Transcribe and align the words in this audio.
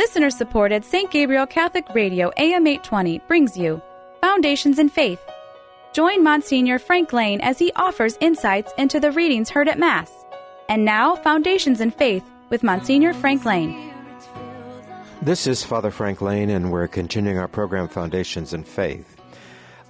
Listener 0.00 0.30
supported 0.30 0.82
St. 0.82 1.10
Gabriel 1.10 1.46
Catholic 1.46 1.86
Radio 1.94 2.32
AM 2.38 2.66
820 2.66 3.18
brings 3.28 3.54
you 3.54 3.82
Foundations 4.22 4.78
in 4.78 4.88
Faith. 4.88 5.20
Join 5.92 6.24
Monsignor 6.24 6.78
Frank 6.78 7.12
Lane 7.12 7.42
as 7.42 7.58
he 7.58 7.70
offers 7.76 8.16
insights 8.18 8.72
into 8.78 8.98
the 8.98 9.12
readings 9.12 9.50
heard 9.50 9.68
at 9.68 9.78
Mass. 9.78 10.10
And 10.70 10.86
now, 10.86 11.16
Foundations 11.16 11.82
in 11.82 11.90
Faith 11.90 12.24
with 12.48 12.62
Monsignor 12.62 13.12
Frank 13.12 13.44
Lane. 13.44 13.92
This 15.20 15.46
is 15.46 15.62
Father 15.64 15.90
Frank 15.90 16.22
Lane, 16.22 16.48
and 16.48 16.72
we're 16.72 16.88
continuing 16.88 17.36
our 17.36 17.46
program, 17.46 17.86
Foundations 17.86 18.54
in 18.54 18.64
Faith. 18.64 19.20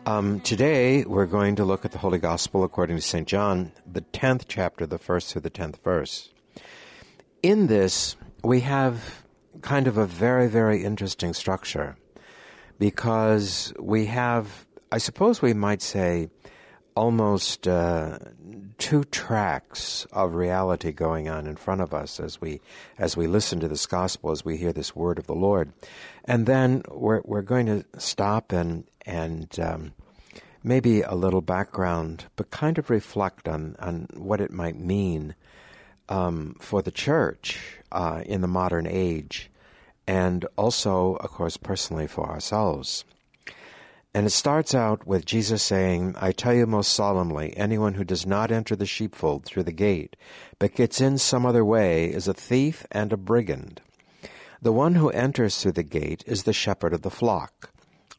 Um, 0.07 0.41
today, 0.41 1.05
we're 1.05 1.27
going 1.27 1.55
to 1.55 1.65
look 1.65 1.85
at 1.85 1.93
the 1.93 1.99
Holy 1.99 2.19
Gospel 2.19 2.65
according 2.65 2.97
to 2.97 3.03
St. 3.03 3.29
John, 3.29 3.71
the 3.87 4.03
10th 4.03 4.47
chapter, 4.49 4.87
the 4.87 4.99
first 4.99 5.31
through 5.31 5.43
the 5.43 5.51
10th 5.51 5.81
verse. 5.85 6.31
In 7.45 7.69
this, 7.69 8.17
we 8.43 8.63
have 8.63 9.20
kind 9.63 9.87
of 9.87 9.97
a 9.97 10.07
very, 10.07 10.49
very 10.49 10.85
interesting 10.85 11.35
structure 11.35 11.97
because 12.79 13.73
we 13.79 14.07
have, 14.07 14.67
I 14.91 14.99
suppose 14.99 15.43
we 15.43 15.55
might 15.55 15.83
say, 15.83 16.31
almost 16.97 17.69
uh, 17.69 18.19
two 18.79 19.05
tracks 19.05 20.07
of 20.13 20.35
reality 20.35 20.93
going 20.93 21.29
on 21.29 21.47
in 21.47 21.57
front 21.57 21.81
of 21.81 21.95
us 21.95 22.19
as 22.21 22.41
we 22.41 22.61
as 22.99 23.17
we 23.17 23.27
listen 23.27 23.61
to 23.61 23.69
this 23.69 23.87
gospel, 23.87 24.31
as 24.31 24.45
we 24.45 24.57
hear 24.57 24.73
this 24.73 24.97
word 24.97 25.19
of 25.19 25.27
the 25.27 25.35
Lord, 25.35 25.73
and 26.25 26.47
then 26.47 26.83
we're 26.91 27.23
we're 27.25 27.43
going 27.43 27.67
to 27.67 27.85
stop 27.99 28.53
and 28.53 28.85
and 29.07 29.59
um, 29.61 29.93
maybe 30.63 31.03
a 31.03 31.15
little 31.15 31.41
background, 31.41 32.25
but 32.37 32.51
kind 32.51 32.79
of 32.79 32.91
reflect 32.91 33.49
on 33.49 33.77
on 33.79 34.09
what 34.15 34.41
it 34.41 34.51
might 34.51 34.77
mean 34.77 35.35
um, 36.11 36.57
for 36.61 36.83
the 36.83 36.91
church 36.91 37.59
uh, 37.93 38.23
in 38.27 38.43
the 38.43 38.49
modern 38.49 38.87
age, 38.87 39.51
and 40.07 40.45
also, 40.57 41.15
of 41.17 41.31
course, 41.31 41.57
personally 41.57 42.07
for 42.07 42.29
ourselves. 42.29 43.05
And 44.13 44.27
it 44.27 44.31
starts 44.31 44.75
out 44.75 45.07
with 45.07 45.25
Jesus 45.25 45.63
saying, 45.63 46.17
I 46.21 46.33
tell 46.33 46.53
you 46.53 46.67
most 46.67 46.93
solemnly, 46.93 47.57
anyone 47.57 47.95
who 47.95 48.03
does 48.03 48.27
not 48.27 48.51
enter 48.51 48.75
the 48.75 48.85
sheepfold 48.85 49.45
through 49.45 49.63
the 49.63 49.73
gate, 49.73 50.17
but 50.59 50.75
gets 50.75 51.01
in 51.01 51.17
some 51.17 51.47
other 51.47 51.65
way, 51.65 52.07
is 52.07 52.27
a 52.27 52.35
thief 52.35 52.85
and 52.91 53.13
a 53.13 53.17
brigand. 53.17 53.81
The 54.61 54.73
one 54.73 54.97
who 54.97 55.11
enters 55.11 55.59
through 55.59 55.73
the 55.73 55.85
gate 55.85 56.25
is 56.27 56.43
the 56.43 56.53
shepherd 56.53 56.93
of 56.93 57.03
the 57.03 57.11
flock. 57.11 57.71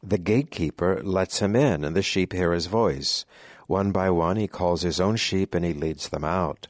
The 0.02 0.18
gatekeeper 0.18 1.02
lets 1.04 1.40
him 1.40 1.54
in, 1.54 1.84
and 1.84 1.94
the 1.94 2.02
sheep 2.02 2.32
hear 2.32 2.52
his 2.52 2.66
voice. 2.66 3.26
One 3.66 3.92
by 3.92 4.08
one 4.10 4.36
he 4.36 4.48
calls 4.48 4.80
his 4.80 4.98
own 4.98 5.16
sheep, 5.16 5.54
and 5.54 5.64
he 5.64 5.74
leads 5.74 6.08
them 6.08 6.24
out. 6.24 6.68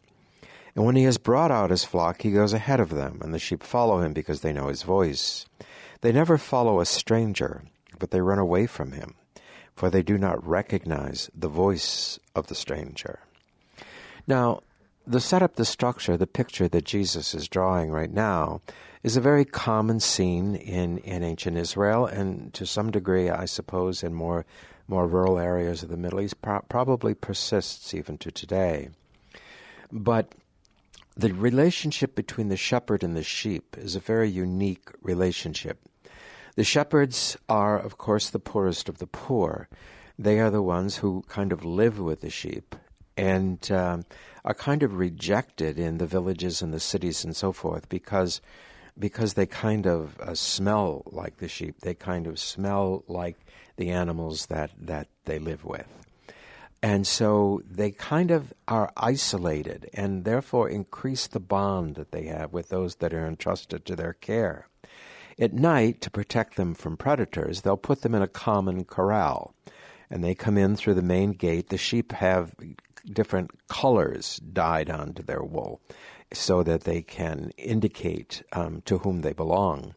And 0.74 0.84
when 0.84 0.96
he 0.96 1.04
has 1.04 1.18
brought 1.18 1.50
out 1.50 1.70
his 1.70 1.84
flock, 1.84 2.22
he 2.22 2.30
goes 2.30 2.52
ahead 2.52 2.80
of 2.80 2.90
them, 2.90 3.20
and 3.22 3.34
the 3.34 3.38
sheep 3.38 3.62
follow 3.62 4.00
him 4.00 4.12
because 4.12 4.40
they 4.40 4.52
know 4.52 4.68
his 4.68 4.82
voice. 4.82 5.46
They 6.00 6.12
never 6.12 6.38
follow 6.38 6.80
a 6.80 6.86
stranger, 6.86 7.62
but 7.98 8.10
they 8.10 8.20
run 8.20 8.38
away 8.38 8.66
from 8.66 8.92
him, 8.92 9.14
for 9.74 9.90
they 9.90 10.02
do 10.02 10.16
not 10.16 10.46
recognize 10.46 11.30
the 11.34 11.48
voice 11.48 12.18
of 12.34 12.46
the 12.46 12.54
stranger. 12.54 13.20
Now, 14.26 14.62
the 15.06 15.20
setup, 15.20 15.56
the 15.56 15.64
structure, 15.64 16.16
the 16.16 16.26
picture 16.26 16.68
that 16.68 16.84
Jesus 16.84 17.34
is 17.34 17.48
drawing 17.48 17.90
right 17.90 18.12
now 18.12 18.62
is 19.02 19.16
a 19.16 19.20
very 19.20 19.44
common 19.44 20.00
scene 20.00 20.54
in, 20.54 20.98
in 20.98 21.22
ancient 21.22 21.56
Israel, 21.56 22.06
and 22.06 22.54
to 22.54 22.64
some 22.64 22.90
degree, 22.90 23.28
I 23.28 23.44
suppose, 23.44 24.02
in 24.02 24.14
more 24.14 24.46
more 24.88 25.06
rural 25.06 25.38
areas 25.38 25.82
of 25.82 25.88
the 25.88 25.96
Middle 25.96 26.20
East, 26.20 26.42
pro- 26.42 26.60
probably 26.62 27.14
persists 27.14 27.94
even 27.94 28.18
to 28.18 28.30
today. 28.30 28.90
But 29.90 30.34
the 31.16 31.32
relationship 31.32 32.14
between 32.14 32.48
the 32.48 32.56
shepherd 32.56 33.02
and 33.02 33.16
the 33.16 33.22
sheep 33.22 33.76
is 33.78 33.94
a 33.94 34.00
very 34.00 34.30
unique 34.30 34.88
relationship. 35.02 35.78
The 36.54 36.64
shepherds 36.64 37.36
are, 37.48 37.78
of 37.78 37.98
course, 37.98 38.30
the 38.30 38.38
poorest 38.38 38.88
of 38.88 38.98
the 38.98 39.06
poor. 39.06 39.68
They 40.18 40.40
are 40.40 40.50
the 40.50 40.62
ones 40.62 40.96
who 40.96 41.24
kind 41.28 41.52
of 41.52 41.64
live 41.64 41.98
with 41.98 42.20
the 42.20 42.30
sheep 42.30 42.74
and 43.16 43.70
um, 43.70 44.04
are 44.44 44.54
kind 44.54 44.82
of 44.82 44.94
rejected 44.96 45.78
in 45.78 45.98
the 45.98 46.06
villages 46.06 46.62
and 46.62 46.72
the 46.72 46.80
cities 46.80 47.24
and 47.24 47.36
so 47.36 47.52
forth 47.52 47.88
because 47.88 48.40
because 48.98 49.34
they 49.34 49.46
kind 49.46 49.86
of 49.86 50.20
uh, 50.20 50.34
smell 50.34 51.02
like 51.06 51.38
the 51.38 51.48
sheep. 51.48 51.80
They 51.80 51.94
kind 51.94 52.26
of 52.26 52.38
smell 52.38 53.04
like 53.08 53.38
the 53.76 53.90
animals 53.90 54.46
that, 54.46 54.70
that 54.78 55.08
they 55.24 55.38
live 55.38 55.64
with. 55.64 56.01
And 56.82 57.06
so 57.06 57.62
they 57.64 57.92
kind 57.92 58.32
of 58.32 58.52
are 58.66 58.90
isolated 58.96 59.88
and 59.94 60.24
therefore 60.24 60.68
increase 60.68 61.28
the 61.28 61.38
bond 61.38 61.94
that 61.94 62.10
they 62.10 62.24
have 62.24 62.52
with 62.52 62.70
those 62.70 62.96
that 62.96 63.14
are 63.14 63.26
entrusted 63.26 63.86
to 63.86 63.94
their 63.94 64.14
care. 64.14 64.66
At 65.38 65.52
night, 65.52 66.00
to 66.02 66.10
protect 66.10 66.56
them 66.56 66.74
from 66.74 66.96
predators, 66.96 67.60
they'll 67.60 67.76
put 67.76 68.02
them 68.02 68.14
in 68.14 68.22
a 68.22 68.28
common 68.28 68.84
corral. 68.84 69.54
And 70.10 70.22
they 70.22 70.34
come 70.34 70.58
in 70.58 70.76
through 70.76 70.94
the 70.94 71.02
main 71.02 71.30
gate. 71.30 71.68
The 71.68 71.78
sheep 71.78 72.12
have 72.12 72.54
different 73.06 73.50
colors 73.68 74.40
dyed 74.52 74.90
onto 74.90 75.22
their 75.22 75.42
wool 75.42 75.80
so 76.32 76.62
that 76.64 76.82
they 76.82 77.02
can 77.02 77.52
indicate 77.56 78.42
um, 78.52 78.82
to 78.86 78.98
whom 78.98 79.20
they 79.20 79.32
belong. 79.32 79.94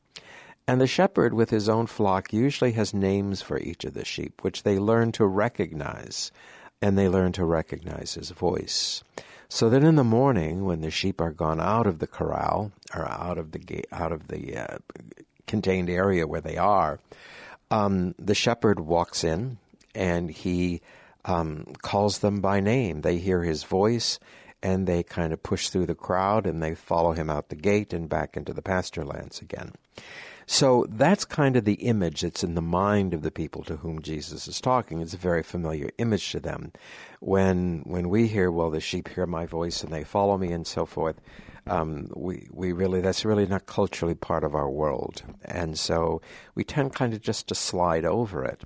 And 0.67 0.81
the 0.81 0.87
shepherd, 0.87 1.33
with 1.33 1.49
his 1.49 1.69
own 1.69 1.85
flock, 1.85 2.33
usually 2.33 2.71
has 2.71 2.93
names 2.93 3.41
for 3.41 3.59
each 3.59 3.85
of 3.85 3.93
the 3.93 4.05
sheep, 4.05 4.43
which 4.43 4.63
they 4.63 4.79
learn 4.79 5.11
to 5.13 5.25
recognize 5.25 6.31
and 6.81 6.97
they 6.97 7.09
learn 7.09 7.31
to 7.33 7.45
recognize 7.45 8.13
his 8.13 8.31
voice. 8.31 9.03
So 9.47 9.69
that 9.69 9.83
in 9.83 9.95
the 9.95 10.03
morning, 10.03 10.65
when 10.65 10.81
the 10.81 10.91
sheep 10.91 11.21
are 11.21 11.31
gone 11.31 11.61
out 11.61 11.87
of 11.87 11.99
the 11.99 12.07
corral 12.07 12.71
or 12.93 13.07
out 13.07 13.37
of 13.37 13.51
the 13.51 13.59
gate, 13.59 13.87
out 13.91 14.11
of 14.11 14.27
the 14.27 14.57
uh, 14.57 14.77
contained 15.47 15.89
area 15.89 16.27
where 16.27 16.41
they 16.41 16.57
are, 16.57 16.99
um, 17.71 18.15
the 18.17 18.35
shepherd 18.35 18.79
walks 18.79 19.23
in 19.23 19.57
and 19.93 20.29
he 20.29 20.81
um, 21.25 21.65
calls 21.81 22.19
them 22.19 22.41
by 22.41 22.59
name. 22.59 23.01
They 23.01 23.17
hear 23.17 23.43
his 23.43 23.63
voice 23.63 24.19
and 24.61 24.87
they 24.87 25.03
kind 25.03 25.31
of 25.31 25.43
push 25.43 25.69
through 25.69 25.85
the 25.85 25.95
crowd 25.95 26.47
and 26.47 26.61
they 26.61 26.75
follow 26.75 27.13
him 27.13 27.29
out 27.29 27.49
the 27.49 27.55
gate 27.55 27.93
and 27.93 28.09
back 28.09 28.35
into 28.35 28.53
the 28.53 28.61
pasture 28.61 29.05
lands 29.05 29.39
again. 29.39 29.71
So 30.47 30.85
that's 30.89 31.25
kind 31.25 31.55
of 31.55 31.65
the 31.65 31.73
image 31.75 32.21
that's 32.21 32.43
in 32.43 32.55
the 32.55 32.61
mind 32.61 33.13
of 33.13 33.23
the 33.23 33.31
people 33.31 33.63
to 33.63 33.77
whom 33.77 34.01
Jesus 34.01 34.47
is 34.47 34.61
talking. 34.61 35.01
It's 35.01 35.13
a 35.13 35.17
very 35.17 35.41
familiar 35.41 35.89
image 35.97 36.31
to 36.31 36.39
them. 36.39 36.71
When 37.19 37.81
when 37.85 38.09
we 38.09 38.27
hear, 38.27 38.51
well, 38.51 38.69
the 38.69 38.79
sheep 38.79 39.07
hear 39.07 39.25
my 39.25 39.45
voice 39.45 39.83
and 39.83 39.91
they 39.91 40.03
follow 40.03 40.37
me 40.37 40.51
and 40.51 40.67
so 40.67 40.85
forth, 40.85 41.19
um, 41.65 42.09
we 42.15 42.47
we 42.51 42.73
really 42.73 43.01
that's 43.01 43.25
really 43.25 43.47
not 43.47 43.65
culturally 43.65 44.13
part 44.13 44.43
of 44.43 44.53
our 44.53 44.69
world, 44.69 45.23
and 45.43 45.79
so 45.79 46.21
we 46.53 46.63
tend 46.63 46.93
kind 46.93 47.13
of 47.13 47.21
just 47.21 47.47
to 47.47 47.55
slide 47.55 48.05
over 48.05 48.45
it. 48.45 48.61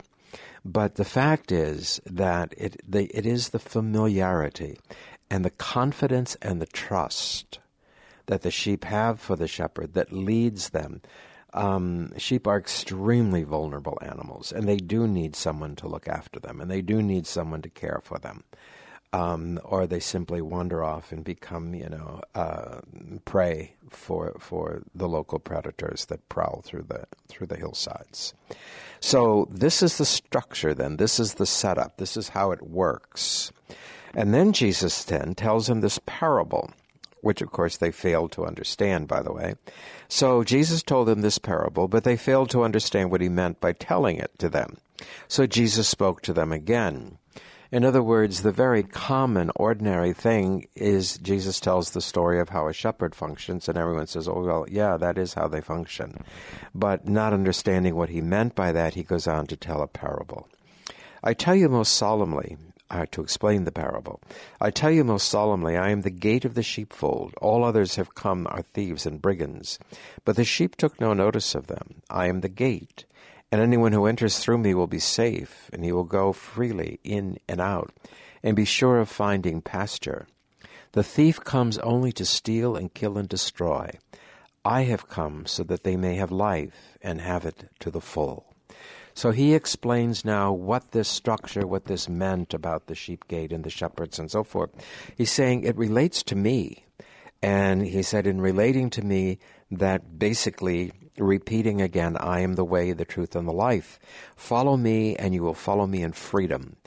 But 0.65 0.95
the 0.95 1.05
fact 1.05 1.51
is 1.51 2.01
that 2.05 2.53
it 2.57 2.81
the, 2.85 3.05
it 3.17 3.25
is 3.25 3.49
the 3.49 3.59
familiarity 3.59 4.77
and 5.29 5.45
the 5.45 5.49
confidence 5.49 6.35
and 6.41 6.61
the 6.61 6.65
trust 6.65 7.59
that 8.25 8.41
the 8.41 8.51
sheep 8.51 8.83
have 8.83 9.19
for 9.19 9.37
the 9.37 9.47
shepherd 9.47 9.93
that 9.93 10.11
leads 10.11 10.69
them 10.69 11.01
um, 11.53 12.17
sheep 12.17 12.47
are 12.47 12.57
extremely 12.57 13.43
vulnerable 13.43 13.97
animals, 14.01 14.51
and 14.51 14.67
they 14.67 14.77
do 14.77 15.07
need 15.07 15.35
someone 15.35 15.75
to 15.77 15.87
look 15.87 16.07
after 16.07 16.39
them, 16.39 16.61
and 16.61 16.69
they 16.69 16.81
do 16.81 17.01
need 17.01 17.25
someone 17.27 17.61
to 17.63 17.69
care 17.69 18.01
for 18.03 18.19
them. 18.19 18.43
Um, 19.11 19.59
or 19.63 19.87
they 19.87 19.99
simply 19.99 20.39
wander 20.39 20.83
off 20.83 21.11
and 21.11 21.23
become, 21.23 21.73
you 21.73 21.89
know, 21.89 22.21
uh, 22.35 22.81
prey 23.25 23.73
for 23.89 24.35
for 24.39 24.83
the 24.93 25.07
local 25.07 25.39
predators 25.39 26.05
that 26.05 26.29
prowl 26.29 26.61
through 26.63 26.83
the 26.83 27.07
through 27.27 27.47
the 27.47 27.57
hillsides. 27.57 28.35
So 28.99 29.47
this 29.49 29.81
is 29.81 29.97
the 29.97 30.05
structure. 30.05 30.75
Then 30.75 30.97
this 30.97 31.19
is 31.19 31.35
the 31.35 31.47
setup. 31.47 31.97
This 31.97 32.17
is 32.17 32.29
how 32.29 32.51
it 32.51 32.61
works. 32.61 33.51
And 34.13 34.31
then 34.31 34.53
Jesus 34.53 35.03
then 35.03 35.33
tells 35.33 35.67
him 35.67 35.81
this 35.81 35.99
parable 36.05 36.71
which 37.21 37.41
of 37.41 37.51
course 37.51 37.77
they 37.77 37.91
failed 37.91 38.31
to 38.33 38.45
understand, 38.45 39.07
by 39.07 39.21
the 39.21 39.33
way. 39.33 39.55
So 40.07 40.43
Jesus 40.43 40.83
told 40.83 41.07
them 41.07 41.21
this 41.21 41.37
parable, 41.37 41.87
but 41.87 42.03
they 42.03 42.17
failed 42.17 42.49
to 42.51 42.63
understand 42.63 43.11
what 43.11 43.21
he 43.21 43.29
meant 43.29 43.59
by 43.59 43.73
telling 43.73 44.17
it 44.17 44.31
to 44.39 44.49
them. 44.49 44.77
So 45.27 45.47
Jesus 45.47 45.87
spoke 45.87 46.21
to 46.23 46.33
them 46.33 46.51
again. 46.51 47.17
In 47.71 47.85
other 47.85 48.01
words, 48.01 48.41
the 48.41 48.51
very 48.51 48.81
common, 48.81 49.51
ordinary 49.55 50.11
thing 50.11 50.67
is 50.75 51.19
Jesus 51.19 51.59
tells 51.59 51.91
the 51.91 52.01
story 52.01 52.39
of 52.39 52.49
how 52.49 52.67
a 52.67 52.73
shepherd 52.73 53.13
functions, 53.13 53.69
and 53.69 53.77
everyone 53.77 54.07
says, 54.07 54.27
oh, 54.27 54.41
well, 54.43 54.65
yeah, 54.67 54.97
that 54.97 55.19
is 55.19 55.35
how 55.35 55.47
they 55.47 55.61
function. 55.61 56.23
But 56.73 57.07
not 57.07 57.31
understanding 57.31 57.95
what 57.95 58.09
he 58.09 58.21
meant 58.21 58.55
by 58.55 58.71
that, 58.71 58.95
he 58.95 59.03
goes 59.03 59.27
on 59.27 59.45
to 59.47 59.55
tell 59.55 59.83
a 59.83 59.87
parable. 59.87 60.49
I 61.23 61.35
tell 61.35 61.53
you 61.53 61.69
most 61.69 61.93
solemnly, 61.93 62.57
uh, 62.89 63.05
to 63.11 63.21
explain 63.21 63.63
the 63.63 63.71
parable. 63.71 64.21
I 64.59 64.71
tell 64.71 64.91
you 64.91 65.03
most 65.03 65.27
solemnly, 65.27 65.77
I 65.77 65.89
am 65.89 66.01
the 66.01 66.09
gate 66.09 66.45
of 66.45 66.55
the 66.55 66.63
sheepfold. 66.63 67.33
All 67.41 67.63
others 67.63 67.95
have 67.95 68.15
come 68.15 68.47
are 68.49 68.61
thieves 68.61 69.05
and 69.05 69.21
brigands. 69.21 69.79
But 70.25 70.35
the 70.35 70.43
sheep 70.43 70.75
took 70.75 70.99
no 70.99 71.13
notice 71.13 71.55
of 71.55 71.67
them. 71.67 72.01
I 72.09 72.27
am 72.27 72.41
the 72.41 72.49
gate. 72.49 73.05
And 73.51 73.61
anyone 73.61 73.93
who 73.93 74.05
enters 74.05 74.39
through 74.39 74.59
me 74.59 74.73
will 74.73 74.87
be 74.87 74.99
safe, 74.99 75.69
and 75.73 75.83
he 75.83 75.91
will 75.91 76.03
go 76.03 76.33
freely 76.33 76.99
in 77.03 77.39
and 77.47 77.59
out, 77.59 77.91
and 78.43 78.55
be 78.55 78.65
sure 78.65 78.99
of 78.99 79.09
finding 79.09 79.61
pasture. 79.61 80.27
The 80.91 81.03
thief 81.03 81.39
comes 81.43 81.77
only 81.79 82.11
to 82.13 82.25
steal 82.25 82.75
and 82.75 82.93
kill 82.93 83.17
and 83.17 83.27
destroy. 83.27 83.91
I 84.65 84.83
have 84.83 85.07
come 85.07 85.45
so 85.45 85.63
that 85.63 85.83
they 85.83 85.95
may 85.95 86.15
have 86.15 86.31
life 86.31 86.97
and 87.01 87.21
have 87.21 87.45
it 87.45 87.69
to 87.79 87.89
the 87.89 88.01
full. 88.01 88.48
So 89.19 89.31
he 89.31 89.53
explains 89.53 90.23
now 90.23 90.53
what 90.53 90.91
this 90.91 91.09
structure, 91.09 91.67
what 91.67 91.83
this 91.83 92.07
meant 92.07 92.53
about 92.53 92.87
the 92.87 92.95
sheep 92.95 93.27
gate 93.27 93.51
and 93.51 93.65
the 93.65 93.69
shepherds 93.69 94.17
and 94.17 94.31
so 94.31 94.45
forth. 94.45 94.69
He's 95.17 95.29
saying 95.29 95.65
it 95.65 95.75
relates 95.75 96.23
to 96.23 96.37
me. 96.37 96.85
And 97.41 97.85
he 97.85 98.01
said, 98.01 98.25
in 98.25 98.39
relating 98.39 98.89
to 98.91 99.01
me, 99.01 99.39
that 99.71 100.17
basically 100.17 100.93
repeating 101.17 101.81
again, 101.81 102.15
I 102.15 102.39
am 102.39 102.53
the 102.53 102.63
way, 102.63 102.93
the 102.93 103.03
truth, 103.03 103.35
and 103.35 103.45
the 103.45 103.51
life. 103.51 103.99
Follow 104.37 104.77
me, 104.77 105.17
and 105.17 105.33
you 105.33 105.43
will 105.43 105.53
follow 105.53 105.85
me 105.85 106.01
in 106.01 106.13
freedom. 106.13 106.77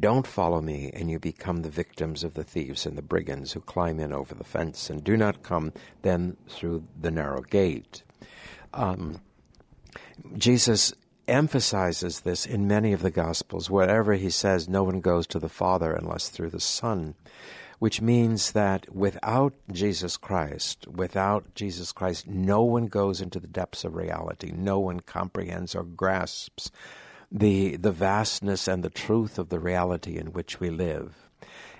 Don't 0.00 0.26
follow 0.26 0.60
me, 0.60 0.90
and 0.92 1.08
you 1.08 1.20
become 1.20 1.62
the 1.62 1.70
victims 1.70 2.24
of 2.24 2.34
the 2.34 2.42
thieves 2.42 2.84
and 2.84 2.98
the 2.98 3.00
brigands 3.02 3.52
who 3.52 3.60
climb 3.60 4.00
in 4.00 4.12
over 4.12 4.34
the 4.34 4.42
fence, 4.42 4.90
and 4.90 5.04
do 5.04 5.16
not 5.16 5.44
come 5.44 5.72
then 6.02 6.36
through 6.48 6.82
the 7.00 7.12
narrow 7.12 7.42
gate. 7.42 8.02
Um, 8.74 9.20
Jesus 10.36 10.92
emphasizes 11.28 12.20
this 12.20 12.46
in 12.46 12.68
many 12.68 12.92
of 12.92 13.02
the 13.02 13.10
Gospels. 13.10 13.70
Wherever 13.70 14.14
he 14.14 14.30
says, 14.30 14.68
No 14.68 14.82
one 14.82 15.00
goes 15.00 15.26
to 15.28 15.38
the 15.38 15.48
Father 15.48 15.92
unless 15.92 16.28
through 16.28 16.50
the 16.50 16.60
Son 16.60 17.14
which 17.78 18.00
means 18.00 18.52
that 18.52 18.94
without 18.94 19.52
Jesus 19.70 20.16
Christ, 20.16 20.86
without 20.88 21.54
Jesus 21.54 21.92
Christ, 21.92 22.26
no 22.26 22.62
one 22.62 22.86
goes 22.86 23.20
into 23.20 23.38
the 23.38 23.46
depths 23.46 23.84
of 23.84 23.94
reality. 23.94 24.50
No 24.54 24.78
one 24.78 25.00
comprehends 25.00 25.74
or 25.74 25.82
grasps 25.82 26.70
the, 27.30 27.76
the 27.76 27.92
vastness 27.92 28.66
and 28.66 28.82
the 28.82 28.90
truth 28.90 29.38
of 29.38 29.50
the 29.50 29.58
reality 29.58 30.16
in 30.16 30.32
which 30.32 30.58
we 30.58 30.70
live. 30.70 31.25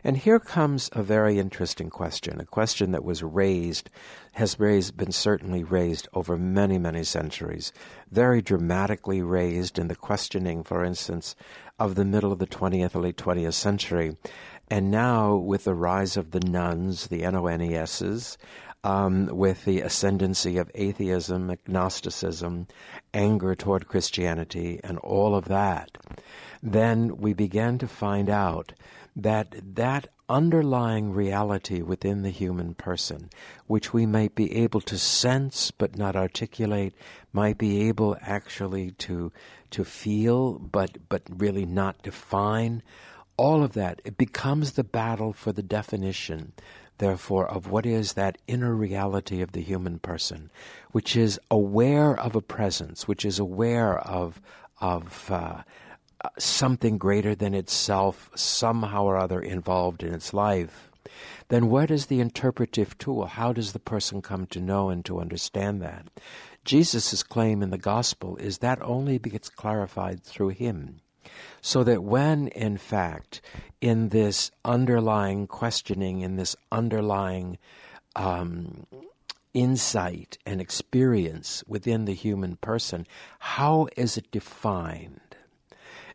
And 0.06 0.16
here 0.16 0.38
comes 0.38 0.88
a 0.92 1.02
very 1.02 1.40
interesting 1.40 1.90
question, 1.90 2.40
a 2.40 2.44
question 2.44 2.92
that 2.92 3.02
was 3.02 3.24
raised, 3.24 3.90
has 4.34 4.56
raised, 4.60 4.96
been 4.96 5.10
certainly 5.10 5.64
raised 5.64 6.06
over 6.14 6.36
many, 6.36 6.78
many 6.78 7.02
centuries, 7.02 7.72
very 8.12 8.40
dramatically 8.40 9.20
raised 9.20 9.80
in 9.80 9.88
the 9.88 9.96
questioning, 9.96 10.62
for 10.62 10.84
instance, 10.84 11.34
of 11.80 11.96
the 11.96 12.04
middle 12.04 12.30
of 12.30 12.38
the 12.38 12.46
20th, 12.46 12.94
late 12.94 13.16
20th 13.16 13.54
century, 13.54 14.16
and 14.70 14.92
now, 14.92 15.34
with 15.34 15.64
the 15.64 15.74
rise 15.74 16.16
of 16.16 16.30
the 16.30 16.38
nones, 16.38 17.08
the 17.08 17.24
N-O-N-E-S's, 17.24 18.38
um, 18.84 19.26
with 19.32 19.64
the 19.64 19.80
ascendancy 19.80 20.56
of 20.56 20.70
atheism, 20.76 21.50
agnosticism, 21.50 22.68
anger 23.12 23.56
toward 23.56 23.88
Christianity, 23.88 24.78
and 24.84 24.98
all 24.98 25.34
of 25.34 25.46
that, 25.46 25.98
then 26.62 27.16
we 27.16 27.32
began 27.32 27.76
to 27.78 27.88
find 27.88 28.30
out 28.30 28.72
that 29.16 29.54
that 29.74 30.08
underlying 30.28 31.12
reality 31.12 31.80
within 31.82 32.22
the 32.22 32.30
human 32.30 32.74
person, 32.74 33.30
which 33.66 33.92
we 33.92 34.04
might 34.04 34.34
be 34.34 34.52
able 34.56 34.80
to 34.80 34.98
sense 34.98 35.70
but 35.70 35.96
not 35.96 36.16
articulate, 36.16 36.92
might 37.32 37.56
be 37.56 37.88
able 37.88 38.16
actually 38.20 38.90
to 38.92 39.32
to 39.70 39.84
feel 39.84 40.58
but 40.58 40.98
but 41.08 41.22
really 41.28 41.64
not 41.66 42.02
define, 42.02 42.82
all 43.36 43.62
of 43.62 43.74
that, 43.74 44.00
it 44.04 44.16
becomes 44.16 44.72
the 44.72 44.84
battle 44.84 45.32
for 45.32 45.52
the 45.52 45.62
definition, 45.62 46.52
therefore, 46.98 47.46
of 47.46 47.70
what 47.70 47.84
is 47.84 48.14
that 48.14 48.38
inner 48.46 48.74
reality 48.74 49.42
of 49.42 49.52
the 49.52 49.60
human 49.60 49.98
person, 49.98 50.50
which 50.92 51.16
is 51.16 51.38
aware 51.50 52.18
of 52.18 52.34
a 52.34 52.40
presence, 52.40 53.06
which 53.06 53.24
is 53.24 53.38
aware 53.38 53.98
of, 53.98 54.40
of 54.80 55.30
uh, 55.30 55.62
something 56.38 56.99
greater 56.99 57.34
than 57.34 57.55
itself, 57.55 58.31
somehow 58.34 59.05
or 59.05 59.17
other 59.17 59.40
involved 59.40 60.02
in 60.02 60.14
its 60.14 60.32
life. 60.32 60.90
Then, 61.49 61.69
what 61.69 61.90
is 61.90 62.06
the 62.06 62.20
interpretive 62.20 62.99
tool? 62.99 63.26
How 63.26 63.52
does 63.52 63.73
the 63.73 63.78
person 63.78 64.20
come 64.20 64.46
to 64.46 64.61
know 64.61 64.88
and 64.88 65.05
to 65.05 65.20
understand 65.20 65.81
that? 65.82 66.06
Jesus' 66.64 67.23
claim 67.23 67.62
in 67.62 67.70
the 67.70 67.78
gospel 67.78 68.37
is 68.37 68.58
that 68.58 68.82
only 68.82 69.19
gets 69.19 69.49
clarified 69.49 70.23
through 70.23 70.49
him. 70.49 71.00
So 71.61 71.84
that 71.84 72.02
when, 72.02 72.49
in 72.49 72.76
fact, 72.76 73.40
in 73.81 74.08
this 74.08 74.50
underlying 74.64 75.46
questioning, 75.46 76.20
in 76.20 76.37
this 76.37 76.56
underlying 76.73 77.58
um, 78.17 78.87
insight 79.55 80.38
and 80.44 80.61
experience 80.61 81.64
within 81.67 82.05
the 82.05 82.14
human 82.14 82.56
person, 82.56 83.06
how 83.38 83.88
is 83.96 84.17
it 84.17 84.31
defined? 84.31 85.20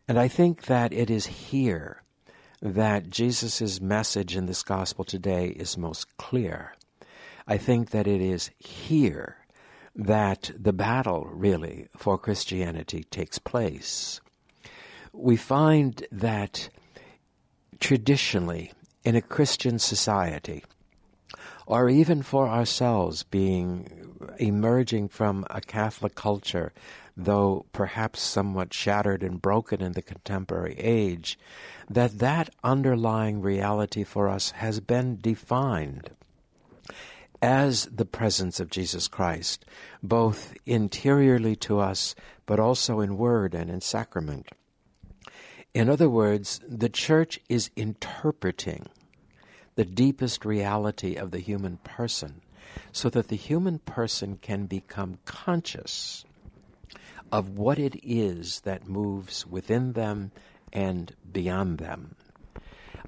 And 0.08 0.18
I 0.18 0.28
think 0.28 0.66
that 0.66 0.92
it 0.92 1.10
is 1.10 1.26
here 1.26 2.02
that 2.60 3.10
Jesus' 3.10 3.80
message 3.80 4.36
in 4.36 4.46
this 4.46 4.62
gospel 4.62 5.04
today 5.04 5.48
is 5.48 5.76
most 5.76 6.16
clear. 6.16 6.74
I 7.46 7.56
think 7.56 7.90
that 7.90 8.06
it 8.06 8.20
is 8.20 8.50
here 8.58 9.38
that 9.94 10.50
the 10.58 10.72
battle, 10.72 11.28
really, 11.32 11.88
for 11.96 12.16
Christianity 12.18 13.04
takes 13.04 13.38
place 13.38 14.20
we 15.12 15.36
find 15.36 16.06
that 16.10 16.68
traditionally 17.80 18.72
in 19.04 19.14
a 19.14 19.22
Christian 19.22 19.78
society, 19.78 20.64
or 21.66 21.88
even 21.88 22.22
for 22.22 22.48
ourselves 22.48 23.22
being 23.22 24.16
emerging 24.38 25.08
from 25.08 25.44
a 25.50 25.60
Catholic 25.60 26.14
culture, 26.14 26.72
though 27.16 27.66
perhaps 27.72 28.20
somewhat 28.20 28.72
shattered 28.72 29.22
and 29.22 29.42
broken 29.42 29.82
in 29.82 29.92
the 29.92 30.02
contemporary 30.02 30.74
age, 30.78 31.38
that 31.88 32.18
that 32.18 32.50
underlying 32.64 33.40
reality 33.40 34.04
for 34.04 34.28
us 34.28 34.52
has 34.52 34.80
been 34.80 35.18
defined 35.20 36.10
as 37.42 37.86
the 37.86 38.04
presence 38.04 38.60
of 38.60 38.70
Jesus 38.70 39.08
Christ, 39.08 39.64
both 40.02 40.54
interiorly 40.64 41.56
to 41.56 41.80
us, 41.80 42.14
but 42.46 42.60
also 42.60 43.00
in 43.00 43.18
word 43.18 43.54
and 43.54 43.68
in 43.68 43.80
sacrament. 43.80 44.50
In 45.74 45.88
other 45.88 46.08
words, 46.08 46.60
the 46.68 46.88
church 46.88 47.40
is 47.48 47.70
interpreting 47.76 48.86
the 49.74 49.84
deepest 49.84 50.44
reality 50.44 51.16
of 51.16 51.30
the 51.30 51.40
human 51.40 51.78
person 51.78 52.42
so 52.92 53.08
that 53.10 53.28
the 53.28 53.36
human 53.36 53.78
person 53.80 54.38
can 54.40 54.66
become 54.66 55.18
conscious 55.24 56.24
of 57.32 57.58
what 57.58 57.78
it 57.78 57.96
is 58.02 58.60
that 58.60 58.86
moves 58.86 59.46
within 59.46 59.94
them 59.94 60.30
and 60.72 61.16
beyond 61.32 61.78
them. 61.78 62.14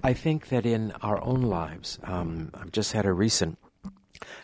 I 0.02 0.12
think 0.14 0.48
that 0.48 0.66
in 0.66 0.92
our 1.02 1.22
own 1.22 1.42
lives, 1.42 1.98
um, 2.02 2.50
I've 2.54 2.72
just 2.72 2.92
had 2.92 3.06
a 3.06 3.12
recent 3.12 3.58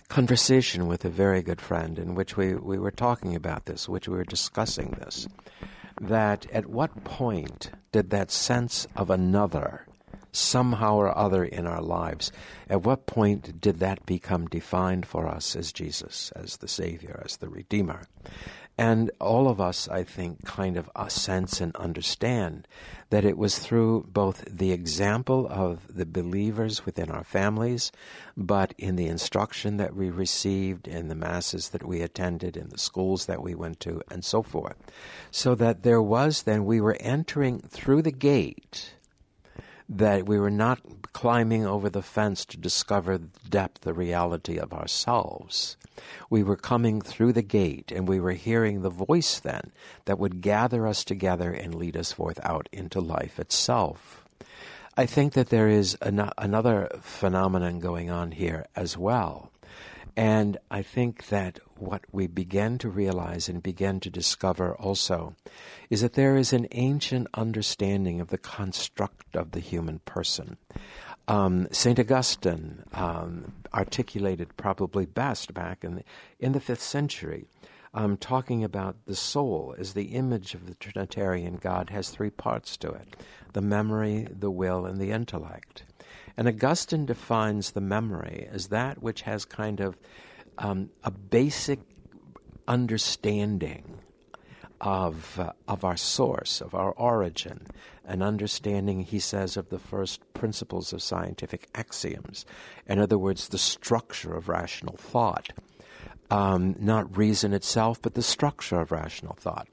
conversation 0.08 0.86
with 0.86 1.04
a 1.04 1.10
very 1.10 1.42
good 1.42 1.60
friend 1.60 1.98
in 1.98 2.14
which 2.14 2.36
we, 2.36 2.54
we 2.54 2.78
were 2.78 2.90
talking 2.90 3.34
about 3.34 3.66
this, 3.66 3.88
which 3.88 4.08
we 4.08 4.16
were 4.16 4.24
discussing 4.24 4.90
this 4.98 5.26
that 6.00 6.46
at 6.50 6.66
what 6.66 7.04
point 7.04 7.70
did 7.92 8.10
that 8.10 8.30
sense 8.30 8.86
of 8.96 9.10
another 9.10 9.86
somehow 10.32 10.94
or 10.96 11.16
other 11.16 11.44
in 11.44 11.66
our 11.66 11.82
lives, 11.82 12.32
at 12.68 12.82
what 12.82 13.06
point 13.06 13.60
did 13.60 13.80
that 13.80 14.06
become 14.06 14.46
defined 14.46 15.04
for 15.04 15.26
us 15.28 15.56
as 15.56 15.72
Jesus, 15.72 16.32
as 16.36 16.58
the 16.58 16.68
Savior, 16.68 17.20
as 17.24 17.36
the 17.38 17.48
Redeemer? 17.48 18.02
And 18.80 19.10
all 19.20 19.46
of 19.46 19.60
us, 19.60 19.90
I 19.90 20.04
think, 20.04 20.46
kind 20.46 20.78
of 20.78 20.88
sense 21.12 21.60
and 21.60 21.76
understand 21.76 22.66
that 23.10 23.26
it 23.26 23.36
was 23.36 23.58
through 23.58 24.06
both 24.10 24.42
the 24.50 24.72
example 24.72 25.46
of 25.50 25.94
the 25.94 26.06
believers 26.06 26.86
within 26.86 27.10
our 27.10 27.22
families, 27.22 27.92
but 28.38 28.72
in 28.78 28.96
the 28.96 29.06
instruction 29.06 29.76
that 29.76 29.94
we 29.94 30.08
received, 30.08 30.88
in 30.88 31.08
the 31.08 31.14
masses 31.14 31.68
that 31.68 31.84
we 31.84 32.00
attended, 32.00 32.56
in 32.56 32.70
the 32.70 32.78
schools 32.78 33.26
that 33.26 33.42
we 33.42 33.54
went 33.54 33.80
to, 33.80 34.00
and 34.10 34.24
so 34.24 34.42
forth. 34.42 34.76
So 35.30 35.54
that 35.56 35.82
there 35.82 36.00
was 36.00 36.44
then, 36.44 36.64
we 36.64 36.80
were 36.80 36.96
entering 37.00 37.58
through 37.60 38.00
the 38.00 38.10
gate 38.10 38.94
that 39.90 40.24
we 40.24 40.38
were 40.38 40.50
not 40.50 40.80
climbing 41.12 41.66
over 41.66 41.90
the 41.90 42.02
fence 42.02 42.44
to 42.44 42.56
discover 42.56 43.18
the 43.18 43.28
depth, 43.48 43.80
the 43.80 43.92
reality 43.92 44.56
of 44.56 44.72
ourselves. 44.72 45.76
We 46.30 46.44
were 46.44 46.56
coming 46.56 47.00
through 47.00 47.32
the 47.32 47.42
gate 47.42 47.90
and 47.90 48.06
we 48.06 48.20
were 48.20 48.32
hearing 48.32 48.82
the 48.82 48.90
voice 48.90 49.40
then 49.40 49.72
that 50.04 50.18
would 50.18 50.40
gather 50.40 50.86
us 50.86 51.04
together 51.04 51.50
and 51.50 51.74
lead 51.74 51.96
us 51.96 52.12
forth 52.12 52.38
out 52.44 52.68
into 52.72 53.00
life 53.00 53.40
itself. 53.40 54.24
I 54.96 55.06
think 55.06 55.32
that 55.32 55.48
there 55.48 55.68
is 55.68 55.96
an- 56.00 56.30
another 56.38 56.88
phenomenon 57.00 57.80
going 57.80 58.10
on 58.10 58.30
here 58.30 58.66
as 58.76 58.96
well. 58.96 59.49
And 60.16 60.58
I 60.70 60.82
think 60.82 61.28
that 61.28 61.60
what 61.76 62.02
we 62.12 62.26
begin 62.26 62.78
to 62.78 62.88
realize 62.88 63.48
and 63.48 63.62
begin 63.62 64.00
to 64.00 64.10
discover 64.10 64.74
also 64.74 65.34
is 65.88 66.00
that 66.02 66.14
there 66.14 66.36
is 66.36 66.52
an 66.52 66.66
ancient 66.72 67.28
understanding 67.34 68.20
of 68.20 68.28
the 68.28 68.38
construct 68.38 69.36
of 69.36 69.52
the 69.52 69.60
human 69.60 70.00
person. 70.00 70.56
Um, 71.28 71.68
St. 71.70 71.98
Augustine 71.98 72.82
um, 72.92 73.52
articulated 73.72 74.56
probably 74.56 75.06
best 75.06 75.54
back 75.54 75.84
in 75.84 75.96
the, 75.96 76.04
in 76.40 76.52
the 76.52 76.60
fifth 76.60 76.82
century, 76.82 77.46
um, 77.94 78.16
talking 78.16 78.64
about 78.64 78.96
the 79.06 79.16
soul 79.16 79.74
as 79.78 79.94
the 79.94 80.06
image 80.06 80.54
of 80.54 80.66
the 80.66 80.74
Trinitarian 80.74 81.56
God 81.56 81.90
has 81.90 82.10
three 82.10 82.30
parts 82.30 82.76
to 82.78 82.90
it 82.90 83.16
the 83.52 83.60
memory, 83.60 84.28
the 84.30 84.50
will, 84.50 84.86
and 84.86 85.00
the 85.00 85.10
intellect. 85.10 85.84
And 86.36 86.48
Augustine 86.48 87.06
defines 87.06 87.72
the 87.72 87.80
memory 87.80 88.48
as 88.50 88.68
that 88.68 89.02
which 89.02 89.22
has 89.22 89.44
kind 89.44 89.80
of 89.80 89.96
um, 90.58 90.90
a 91.04 91.10
basic 91.10 91.80
understanding 92.68 93.98
of, 94.80 95.38
uh, 95.38 95.52
of 95.68 95.84
our 95.84 95.96
source, 95.96 96.60
of 96.60 96.74
our 96.74 96.92
origin, 96.92 97.66
an 98.04 98.22
understanding, 98.22 99.00
he 99.02 99.18
says, 99.18 99.56
of 99.56 99.68
the 99.68 99.78
first 99.78 100.20
principles 100.32 100.92
of 100.92 101.02
scientific 101.02 101.68
axioms. 101.74 102.46
In 102.86 102.98
other 102.98 103.18
words, 103.18 103.48
the 103.48 103.58
structure 103.58 104.34
of 104.34 104.48
rational 104.48 104.96
thought. 104.96 105.52
Um, 106.30 106.76
not 106.78 107.16
reason 107.16 107.52
itself, 107.52 108.00
but 108.00 108.14
the 108.14 108.22
structure 108.22 108.80
of 108.80 108.92
rational 108.92 109.34
thought. 109.34 109.68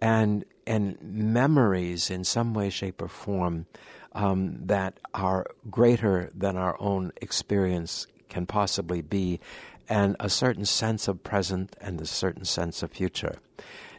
And, 0.00 0.44
and 0.66 0.98
memories 1.00 2.10
in 2.10 2.24
some 2.24 2.52
way, 2.52 2.68
shape, 2.70 3.00
or 3.00 3.08
form 3.08 3.66
um, 4.12 4.66
that 4.66 4.98
are 5.14 5.46
greater 5.70 6.30
than 6.34 6.56
our 6.56 6.76
own 6.80 7.12
experience 7.20 8.06
can 8.28 8.46
possibly 8.46 9.02
be, 9.02 9.40
and 9.88 10.16
a 10.20 10.30
certain 10.30 10.64
sense 10.64 11.08
of 11.08 11.22
present 11.22 11.74
and 11.80 12.00
a 12.00 12.06
certain 12.06 12.44
sense 12.44 12.82
of 12.82 12.92
future. 12.92 13.38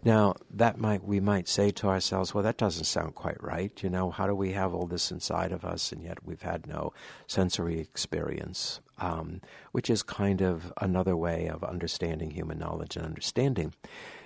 Now, 0.03 0.35
that 0.49 0.79
might 0.79 1.03
we 1.03 1.19
might 1.19 1.47
say 1.47 1.69
to 1.71 1.87
ourselves, 1.87 2.33
well, 2.33 2.43
that 2.43 2.57
doesn't 2.57 2.85
sound 2.85 3.13
quite 3.13 3.41
right. 3.43 3.71
You 3.83 3.89
know, 3.89 4.09
how 4.09 4.25
do 4.25 4.33
we 4.33 4.53
have 4.53 4.73
all 4.73 4.87
this 4.87 5.11
inside 5.11 5.51
of 5.51 5.63
us 5.63 5.91
and 5.91 6.01
yet 6.01 6.25
we've 6.25 6.41
had 6.41 6.65
no 6.65 6.93
sensory 7.27 7.79
experience? 7.79 8.79
Um, 8.97 9.41
which 9.71 9.89
is 9.89 10.03
kind 10.03 10.41
of 10.41 10.71
another 10.79 11.15
way 11.15 11.47
of 11.47 11.63
understanding 11.63 12.31
human 12.31 12.57
knowledge 12.59 12.95
and 12.95 13.05
understanding. 13.05 13.73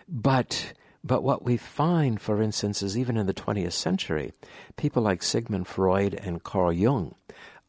But 0.07 0.73
but 1.05 1.21
what 1.21 1.45
we 1.45 1.55
find, 1.55 2.19
for 2.19 2.41
instance, 2.41 2.81
is 2.81 2.97
even 2.97 3.15
in 3.15 3.27
the 3.27 3.33
20th 3.33 3.73
century, 3.73 4.33
people 4.75 5.03
like 5.03 5.21
Sigmund 5.21 5.67
Freud 5.67 6.15
and 6.15 6.43
Carl 6.43 6.73
Jung 6.73 7.13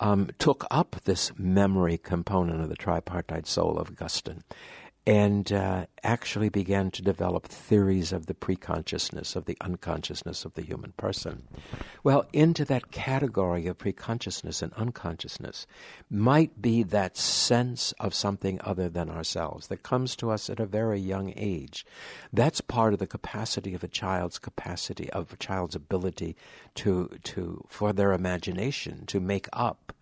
um, 0.00 0.30
took 0.38 0.64
up 0.70 0.96
this 1.04 1.30
memory 1.38 1.98
component 1.98 2.62
of 2.62 2.70
the 2.70 2.76
tripartite 2.76 3.46
soul 3.46 3.78
of 3.78 3.90
Augustine 3.90 4.42
and 5.06 5.52
uh, 5.52 5.86
actually 6.02 6.48
began 6.48 6.90
to 6.90 7.00
develop 7.00 7.46
theories 7.46 8.12
of 8.12 8.26
the 8.26 8.34
preconsciousness, 8.34 9.36
of 9.36 9.44
the 9.44 9.56
unconsciousness 9.60 10.44
of 10.44 10.54
the 10.54 10.62
human 10.62 10.92
person. 10.96 11.46
Well, 12.02 12.26
into 12.32 12.64
that 12.64 12.90
category 12.90 13.68
of 13.68 13.78
preconsciousness 13.78 14.62
and 14.62 14.72
unconsciousness 14.72 15.66
might 16.10 16.60
be 16.60 16.82
that 16.82 17.16
sense 17.16 17.92
of 18.00 18.14
something 18.14 18.60
other 18.64 18.88
than 18.88 19.08
ourselves 19.08 19.68
that 19.68 19.84
comes 19.84 20.16
to 20.16 20.30
us 20.30 20.50
at 20.50 20.58
a 20.58 20.66
very 20.66 20.98
young 20.98 21.32
age. 21.36 21.86
That's 22.32 22.60
part 22.60 22.92
of 22.92 22.98
the 22.98 23.06
capacity 23.06 23.74
of 23.74 23.84
a 23.84 23.88
child's 23.88 24.40
capacity, 24.40 25.08
of 25.10 25.32
a 25.32 25.36
child's 25.36 25.76
ability 25.76 26.34
to, 26.76 27.10
to 27.22 27.64
for 27.68 27.92
their 27.92 28.12
imagination 28.12 29.06
to 29.06 29.20
make 29.20 29.46
up 29.52 29.92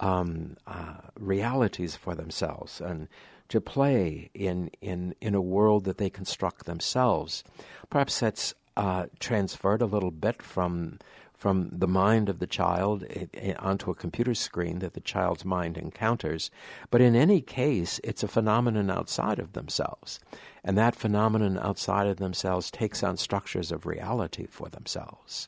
um, 0.00 0.56
uh, 0.66 0.94
realities 1.18 1.96
for 1.96 2.14
themselves 2.14 2.80
and 2.80 3.08
to 3.48 3.60
play 3.60 4.30
in, 4.34 4.70
in, 4.80 5.14
in 5.20 5.34
a 5.34 5.40
world 5.40 5.84
that 5.84 5.98
they 5.98 6.10
construct 6.10 6.66
themselves. 6.66 7.44
Perhaps 7.90 8.20
that's 8.20 8.54
uh, 8.76 9.06
transferred 9.20 9.82
a 9.82 9.86
little 9.86 10.10
bit 10.10 10.42
from 10.42 10.98
from 11.44 11.68
the 11.70 11.88
mind 11.88 12.30
of 12.30 12.38
the 12.38 12.46
child 12.46 13.02
it, 13.02 13.28
it, 13.34 13.58
onto 13.60 13.90
a 13.90 13.94
computer 13.94 14.32
screen 14.32 14.78
that 14.78 14.94
the 14.94 15.00
child's 15.00 15.44
mind 15.44 15.76
encounters. 15.76 16.50
But 16.90 17.02
in 17.02 17.14
any 17.14 17.42
case, 17.42 18.00
it's 18.02 18.22
a 18.22 18.28
phenomenon 18.28 18.88
outside 18.88 19.38
of 19.38 19.52
themselves. 19.52 20.20
And 20.64 20.78
that 20.78 20.96
phenomenon 20.96 21.58
outside 21.58 22.06
of 22.06 22.16
themselves 22.16 22.70
takes 22.70 23.02
on 23.02 23.18
structures 23.18 23.70
of 23.72 23.84
reality 23.84 24.46
for 24.46 24.70
themselves. 24.70 25.46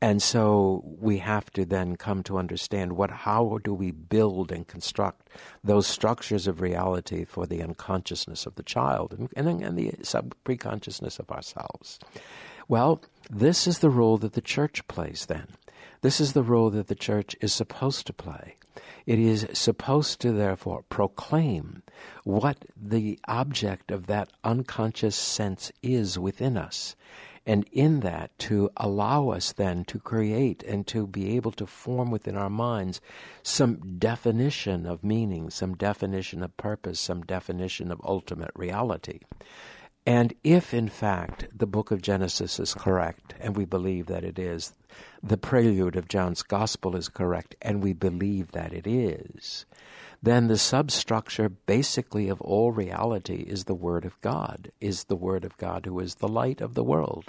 And 0.00 0.22
so 0.22 0.84
we 0.84 1.18
have 1.18 1.50
to 1.50 1.64
then 1.64 1.96
come 1.96 2.22
to 2.24 2.38
understand 2.38 2.92
what 2.92 3.10
how 3.10 3.58
do 3.64 3.74
we 3.74 3.90
build 3.90 4.52
and 4.52 4.66
construct 4.66 5.28
those 5.64 5.88
structures 5.88 6.46
of 6.46 6.60
reality 6.60 7.24
for 7.24 7.46
the 7.46 7.62
unconsciousness 7.62 8.46
of 8.46 8.54
the 8.54 8.62
child 8.62 9.12
and, 9.18 9.28
and, 9.34 9.62
and 9.62 9.76
the 9.76 9.92
sub 10.02 10.34
preconsciousness 10.44 11.18
of 11.18 11.30
ourselves. 11.32 11.98
Well, 12.68 13.02
this 13.28 13.66
is 13.66 13.80
the 13.80 13.90
role 13.90 14.18
that 14.18 14.34
the 14.34 14.40
church 14.40 14.86
plays 14.86 15.26
then. 15.26 15.48
This 16.02 16.20
is 16.20 16.32
the 16.32 16.44
role 16.44 16.70
that 16.70 16.86
the 16.86 16.94
church 16.94 17.34
is 17.40 17.52
supposed 17.52 18.06
to 18.06 18.12
play. 18.12 18.54
It 19.04 19.18
is 19.18 19.48
supposed 19.52 20.20
to 20.20 20.30
therefore 20.32 20.84
proclaim 20.90 21.82
what 22.22 22.66
the 22.76 23.18
object 23.26 23.90
of 23.90 24.06
that 24.06 24.30
unconscious 24.44 25.16
sense 25.16 25.72
is 25.82 26.18
within 26.18 26.56
us 26.56 26.94
and 27.48 27.66
in 27.72 28.00
that, 28.00 28.38
to 28.38 28.70
allow 28.76 29.30
us 29.30 29.52
then 29.52 29.82
to 29.86 29.98
create 29.98 30.62
and 30.64 30.86
to 30.86 31.06
be 31.06 31.34
able 31.34 31.50
to 31.52 31.66
form 31.66 32.10
within 32.10 32.36
our 32.36 32.50
minds 32.50 33.00
some 33.42 33.98
definition 33.98 34.84
of 34.84 35.02
meaning, 35.02 35.48
some 35.48 35.74
definition 35.74 36.42
of 36.42 36.54
purpose, 36.58 37.00
some 37.00 37.22
definition 37.22 37.90
of 37.90 38.02
ultimate 38.04 38.50
reality. 38.54 39.20
And 40.04 40.34
if, 40.44 40.74
in 40.74 40.90
fact, 40.90 41.46
the 41.56 41.66
book 41.66 41.90
of 41.90 42.02
Genesis 42.02 42.60
is 42.60 42.74
correct, 42.74 43.32
and 43.40 43.56
we 43.56 43.64
believe 43.64 44.06
that 44.06 44.24
it 44.24 44.38
is, 44.38 44.74
the 45.22 45.38
prelude 45.38 45.96
of 45.96 46.06
John's 46.06 46.42
Gospel 46.42 46.96
is 46.96 47.08
correct, 47.08 47.56
and 47.62 47.82
we 47.82 47.94
believe 47.94 48.52
that 48.52 48.74
it 48.74 48.86
is, 48.86 49.64
then 50.22 50.48
the 50.48 50.58
substructure 50.58 51.48
basically 51.48 52.28
of 52.28 52.40
all 52.40 52.72
reality 52.72 53.44
is 53.46 53.64
the 53.64 53.74
Word 53.74 54.04
of 54.04 54.20
God, 54.20 54.72
is 54.80 55.04
the 55.04 55.16
Word 55.16 55.44
of 55.44 55.56
God 55.56 55.86
who 55.86 55.98
is 56.00 56.16
the 56.16 56.28
light 56.28 56.60
of 56.60 56.74
the 56.74 56.84
world. 56.84 57.24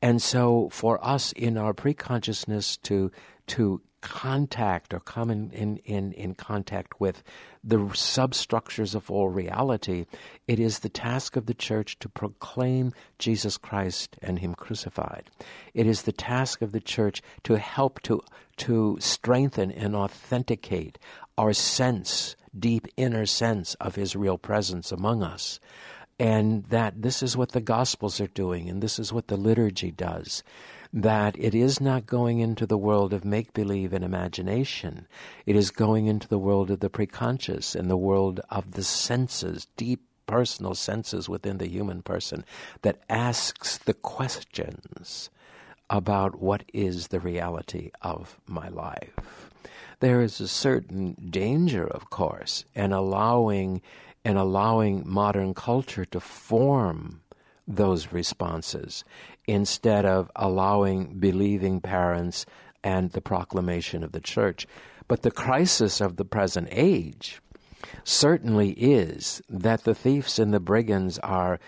And 0.00 0.20
so 0.22 0.68
for 0.70 1.04
us 1.04 1.32
in 1.32 1.56
our 1.56 1.74
preconsciousness 1.74 2.80
to 2.82 3.10
to 3.48 3.80
contact 4.06 4.94
or 4.94 5.00
come 5.00 5.30
in, 5.30 5.50
in, 5.50 5.78
in, 5.78 6.12
in 6.12 6.34
contact 6.34 7.00
with 7.00 7.24
the 7.64 7.90
substructures 7.92 8.94
of 8.94 9.10
all 9.10 9.28
reality, 9.28 10.06
it 10.46 10.60
is 10.60 10.78
the 10.78 10.88
task 10.88 11.34
of 11.34 11.46
the 11.46 11.54
church 11.54 11.98
to 11.98 12.08
proclaim 12.08 12.92
Jesus 13.18 13.58
Christ 13.58 14.16
and 14.22 14.38
Him 14.38 14.54
crucified. 14.54 15.28
It 15.74 15.88
is 15.88 16.02
the 16.02 16.12
task 16.12 16.62
of 16.62 16.70
the 16.70 16.80
church 16.80 17.20
to 17.42 17.58
help 17.58 18.00
to, 18.02 18.22
to 18.58 18.96
strengthen 19.00 19.72
and 19.72 19.96
authenticate 19.96 20.98
our 21.36 21.52
sense, 21.52 22.36
deep 22.56 22.86
inner 22.96 23.26
sense 23.26 23.74
of 23.74 23.96
His 23.96 24.14
real 24.14 24.38
presence 24.38 24.92
among 24.92 25.24
us 25.24 25.58
and 26.18 26.64
that 26.66 27.02
this 27.02 27.22
is 27.22 27.36
what 27.36 27.52
the 27.52 27.60
Gospels 27.60 28.22
are 28.22 28.26
doing, 28.28 28.70
and 28.70 28.82
this 28.82 28.98
is 28.98 29.12
what 29.12 29.28
the 29.28 29.36
liturgy 29.36 29.90
does 29.90 30.42
that 30.92 31.36
it 31.38 31.54
is 31.54 31.80
not 31.80 32.06
going 32.06 32.40
into 32.40 32.66
the 32.66 32.78
world 32.78 33.12
of 33.12 33.24
make 33.24 33.52
believe 33.52 33.92
and 33.92 34.04
imagination. 34.04 35.06
It 35.44 35.56
is 35.56 35.70
going 35.70 36.06
into 36.06 36.28
the 36.28 36.38
world 36.38 36.70
of 36.70 36.80
the 36.80 36.90
preconscious 36.90 37.74
and 37.74 37.90
the 37.90 37.96
world 37.96 38.40
of 38.50 38.72
the 38.72 38.84
senses, 38.84 39.66
deep 39.76 40.02
personal 40.26 40.74
senses 40.74 41.28
within 41.28 41.58
the 41.58 41.68
human 41.68 42.02
person 42.02 42.44
that 42.82 43.00
asks 43.08 43.78
the 43.78 43.94
questions 43.94 45.30
about 45.88 46.40
what 46.40 46.64
is 46.72 47.08
the 47.08 47.20
reality 47.20 47.90
of 48.02 48.40
my 48.46 48.68
life. 48.68 49.14
There 50.00 50.20
is 50.20 50.40
a 50.40 50.48
certain 50.48 51.14
danger, 51.30 51.86
of 51.86 52.10
course, 52.10 52.64
in 52.74 52.92
allowing 52.92 53.80
and 54.24 54.36
allowing 54.36 55.08
modern 55.08 55.54
culture 55.54 56.04
to 56.04 56.18
form 56.18 57.22
those 57.68 58.12
responses 58.12 59.04
instead 59.46 60.04
of 60.04 60.30
allowing 60.36 61.18
believing 61.18 61.80
parents 61.80 62.46
and 62.82 63.10
the 63.12 63.20
proclamation 63.20 64.02
of 64.02 64.12
the 64.12 64.20
church. 64.20 64.66
But 65.08 65.22
the 65.22 65.30
crisis 65.30 66.00
of 66.00 66.16
the 66.16 66.24
present 66.24 66.68
age 66.70 67.40
certainly 68.04 68.70
is 68.70 69.42
that 69.48 69.84
the 69.84 69.94
thieves 69.94 70.38
and 70.38 70.52
the 70.52 70.60
brigands 70.60 71.18
are 71.20 71.60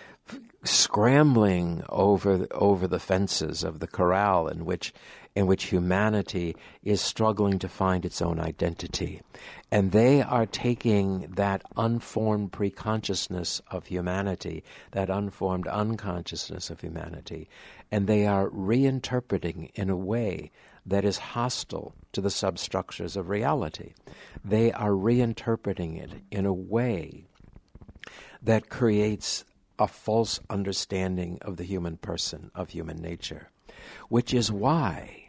scrambling 0.65 1.85
over 1.89 2.47
over 2.51 2.89
the 2.89 2.99
fences 2.99 3.63
of 3.63 3.79
the 3.79 3.87
corral 3.87 4.49
in 4.49 4.65
which 4.65 4.93
in 5.39 5.47
which 5.47 5.67
humanity 5.67 6.57
is 6.83 7.01
struggling 7.01 7.59
to 7.61 7.69
find 7.69 8.05
its 8.05 8.21
own 8.21 8.41
identity 8.41 9.21
and 9.71 9.93
they 9.93 10.23
are 10.23 10.47
taking 10.47 11.21
that 11.37 11.63
unformed 11.77 12.51
preconsciousness 12.51 13.61
of 13.71 13.87
humanity, 13.87 14.65
that 14.93 15.11
unformed 15.11 15.67
unconsciousness 15.67 16.71
of 16.71 16.81
humanity, 16.81 17.49
and 17.93 18.07
they 18.07 18.27
are 18.27 18.49
reinterpreting 18.49 19.71
in 19.75 19.91
a 19.91 19.97
way 19.97 20.51
that 20.87 21.05
is 21.05 21.19
hostile 21.19 21.95
to 22.13 22.21
the 22.21 22.31
substructures 22.31 23.15
of 23.15 23.29
reality. 23.29 23.93
They 24.43 24.73
are 24.73 24.93
reinterpreting 24.93 26.03
it 26.03 26.23
in 26.31 26.47
a 26.47 26.53
way 26.53 27.27
that 28.43 28.71
creates 28.71 29.45
a 29.79 29.87
false 29.87 30.41
understanding 30.49 31.39
of 31.43 31.59
the 31.59 31.65
human 31.65 31.99
person, 31.99 32.51
of 32.55 32.71
human 32.71 32.97
nature, 32.97 33.51
which 34.09 34.33
is 34.33 34.51
why 34.51 35.28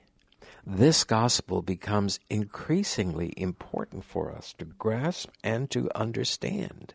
this 0.71 1.03
gospel 1.03 1.63
becomes 1.63 2.19
increasingly 2.29 3.33
important 3.35 4.05
for 4.05 4.31
us 4.31 4.53
to 4.59 4.65
grasp 4.65 5.29
and 5.43 5.67
to 5.71 5.89
understand 5.95 6.93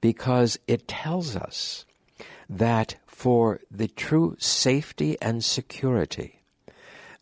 because 0.00 0.58
it 0.66 0.88
tells 0.88 1.36
us 1.36 1.84
that 2.50 2.96
for 3.06 3.60
the 3.70 3.86
true 3.86 4.34
safety 4.40 5.16
and 5.22 5.44
security, 5.44 6.42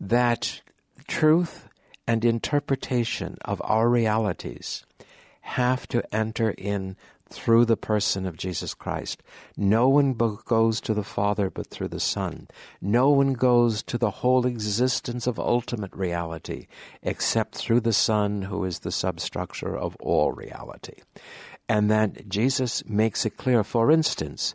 that 0.00 0.62
truth 1.06 1.68
and 2.06 2.24
interpretation 2.24 3.36
of 3.44 3.60
our 3.62 3.90
realities 3.90 4.86
have 5.42 5.86
to 5.88 6.02
enter 6.14 6.52
in 6.52 6.96
through 7.32 7.64
the 7.64 7.76
person 7.76 8.26
of 8.26 8.36
Jesus 8.36 8.74
Christ. 8.74 9.22
No 9.56 9.88
one 9.88 10.12
goes 10.12 10.80
to 10.82 10.94
the 10.94 11.02
Father 11.02 11.50
but 11.50 11.66
through 11.66 11.88
the 11.88 12.00
Son. 12.00 12.48
No 12.80 13.10
one 13.10 13.32
goes 13.32 13.82
to 13.84 13.98
the 13.98 14.10
whole 14.10 14.46
existence 14.46 15.26
of 15.26 15.38
ultimate 15.38 15.94
reality 15.94 16.66
except 17.02 17.54
through 17.54 17.80
the 17.80 17.92
Son, 17.92 18.42
who 18.42 18.64
is 18.64 18.80
the 18.80 18.92
substructure 18.92 19.76
of 19.76 19.96
all 19.96 20.32
reality. 20.32 21.00
And 21.68 21.90
that 21.90 22.28
Jesus 22.28 22.84
makes 22.86 23.24
it 23.24 23.36
clear, 23.36 23.64
for 23.64 23.90
instance, 23.90 24.54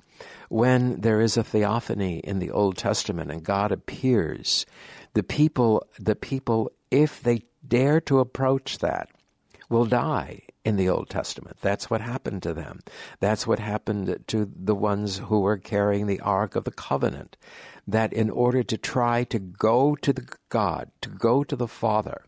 when 0.50 1.01
there 1.01 1.19
is 1.19 1.36
a 1.38 1.43
theophany 1.43 2.19
in 2.19 2.39
the 2.39 2.51
Old 2.51 2.77
Testament 2.77 3.31
and 3.31 3.43
God 3.43 3.72
appears, 3.72 4.65
the 5.13 5.24
people, 5.24 5.86
the 6.00 6.15
people, 6.15 6.72
if 6.91 7.22
they 7.22 7.43
dare 7.67 8.00
to 8.01 8.19
approach 8.19 8.79
that, 8.79 9.10
will 9.69 9.86
die 9.86 10.41
in 10.67 10.75
the 10.75 10.89
Old 10.89 11.09
Testament. 11.09 11.55
That's 11.62 11.89
what 11.89 12.01
happened 12.01 12.43
to 12.43 12.53
them. 12.53 12.81
That's 13.21 13.47
what 13.47 13.59
happened 13.59 14.25
to 14.27 14.51
the 14.53 14.75
ones 14.75 15.19
who 15.19 15.39
were 15.39 15.55
carrying 15.55 16.07
the 16.07 16.19
Ark 16.19 16.57
of 16.57 16.65
the 16.65 16.71
Covenant. 16.71 17.38
That 17.88 18.12
in 18.12 18.29
order 18.29 18.63
to 18.63 18.77
try 18.77 19.24
to 19.24 19.39
go 19.39 19.95
to 19.95 20.12
the 20.12 20.27
God, 20.50 20.91
to 21.00 21.09
go 21.09 21.45
to 21.45 21.55
the 21.55 21.69
Father, 21.69 22.25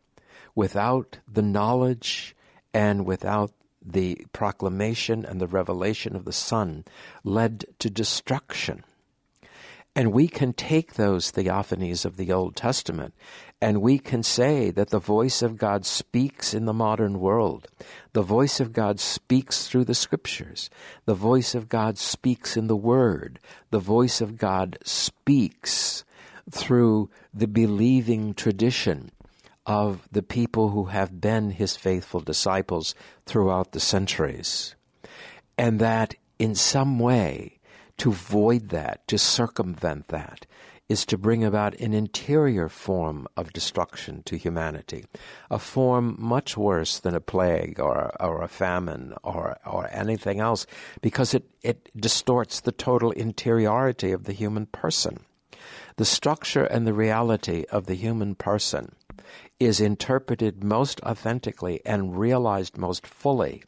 without 0.55 1.19
the 1.27 1.41
knowledge 1.41 2.33
and 2.73 3.05
without 3.05 3.51
the 3.85 4.25
proclamation 4.31 5.25
and 5.25 5.41
the 5.41 5.47
revelation 5.47 6.15
of 6.15 6.23
the 6.23 6.31
Son, 6.31 6.85
led 7.25 7.65
to 7.79 7.89
destruction. 7.89 8.85
And 9.97 10.13
we 10.13 10.29
can 10.29 10.53
take 10.53 10.93
those 10.93 11.29
theophanies 11.29 12.05
of 12.05 12.15
the 12.15 12.31
Old 12.31 12.55
Testament 12.55 13.13
and 13.61 13.81
we 13.81 13.99
can 13.99 14.23
say 14.23 14.71
that 14.71 14.89
the 14.89 14.99
voice 14.99 15.41
of 15.41 15.57
God 15.57 15.85
speaks 15.85 16.53
in 16.53 16.65
the 16.65 16.73
modern 16.73 17.19
world. 17.19 17.67
The 18.13 18.21
voice 18.21 18.59
of 18.59 18.71
God 18.71 18.99
speaks 18.99 19.67
through 19.67 19.85
the 19.85 19.95
scriptures. 19.95 20.69
The 21.05 21.13
voice 21.13 21.53
of 21.53 21.67
God 21.67 21.97
speaks 21.97 22.55
in 22.55 22.67
the 22.67 22.77
Word. 22.77 23.39
The 23.71 23.79
voice 23.79 24.21
of 24.21 24.37
God 24.37 24.77
speaks 24.83 26.05
through 26.49 27.09
the 27.33 27.47
believing 27.47 28.33
tradition 28.33 29.11
of 29.65 30.07
the 30.09 30.23
people 30.23 30.69
who 30.69 30.85
have 30.85 31.19
been 31.19 31.51
His 31.51 31.75
faithful 31.75 32.21
disciples 32.21 32.95
throughout 33.25 33.73
the 33.73 33.79
centuries. 33.81 34.75
And 35.57 35.79
that 35.79 36.15
in 36.39 36.55
some 36.55 36.97
way, 36.97 37.59
to 37.97 38.13
void 38.13 38.69
that, 38.69 39.05
to 39.09 39.17
circumvent 39.17 40.07
that, 40.07 40.45
is 40.89 41.05
to 41.05 41.17
bring 41.17 41.43
about 41.43 41.79
an 41.79 41.93
interior 41.93 42.67
form 42.67 43.27
of 43.37 43.53
destruction 43.53 44.23
to 44.23 44.35
humanity, 44.35 45.05
a 45.51 45.59
form 45.59 46.15
much 46.17 46.57
worse 46.57 46.99
than 46.99 47.13
a 47.13 47.21
plague 47.21 47.79
or, 47.79 48.11
or 48.19 48.41
a 48.41 48.47
famine 48.47 49.13
or, 49.23 49.55
or 49.65 49.87
anything 49.91 50.39
else, 50.39 50.65
because 51.01 51.35
it, 51.35 51.45
it 51.61 51.89
distorts 51.95 52.59
the 52.59 52.71
total 52.71 53.11
interiority 53.11 54.11
of 54.11 54.23
the 54.23 54.33
human 54.33 54.65
person. 54.65 55.19
The 55.97 56.05
structure 56.05 56.63
and 56.63 56.87
the 56.87 56.93
reality 56.93 57.65
of 57.71 57.85
the 57.85 57.95
human 57.95 58.33
person 58.33 58.95
is 59.59 59.79
interpreted 59.79 60.63
most 60.63 60.99
authentically 61.03 61.81
and 61.85 62.17
realized 62.17 62.77
most 62.77 63.05
fully 63.05 63.63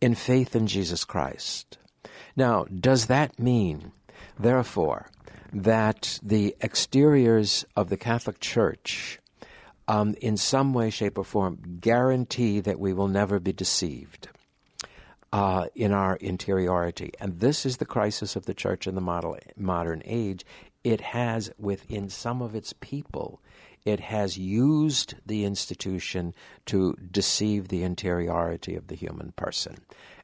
in 0.00 0.14
faith 0.14 0.56
in 0.56 0.66
Jesus 0.66 1.04
Christ. 1.04 1.78
Now, 2.36 2.64
does 2.64 3.06
that 3.06 3.38
mean, 3.38 3.92
therefore, 4.38 5.10
that 5.52 6.18
the 6.22 6.56
exteriors 6.62 7.64
of 7.76 7.88
the 7.88 7.96
Catholic 7.96 8.40
Church, 8.40 9.18
um, 9.88 10.14
in 10.20 10.36
some 10.36 10.74
way, 10.74 10.90
shape, 10.90 11.18
or 11.18 11.24
form, 11.24 11.78
guarantee 11.80 12.60
that 12.60 12.80
we 12.80 12.92
will 12.92 13.08
never 13.08 13.38
be 13.38 13.52
deceived 13.52 14.28
uh, 15.32 15.66
in 15.74 15.92
our 15.92 16.16
interiority. 16.16 17.12
And 17.20 17.40
this 17.40 17.66
is 17.66 17.76
the 17.76 17.84
crisis 17.84 18.36
of 18.36 18.46
the 18.46 18.54
Church 18.54 18.86
in 18.86 18.94
the 18.94 19.00
model, 19.00 19.36
modern 19.56 20.02
age. 20.04 20.44
It 20.82 21.00
has, 21.00 21.50
within 21.58 22.08
some 22.08 22.42
of 22.42 22.54
its 22.54 22.72
people, 22.80 23.40
it 23.84 24.00
has 24.00 24.36
used 24.36 25.14
the 25.24 25.44
institution 25.44 26.34
to 26.66 26.96
deceive 27.10 27.68
the 27.68 27.84
interiority 27.84 28.74
of 28.74 28.88
the 28.88 28.96
human 28.96 29.32
person. 29.32 29.76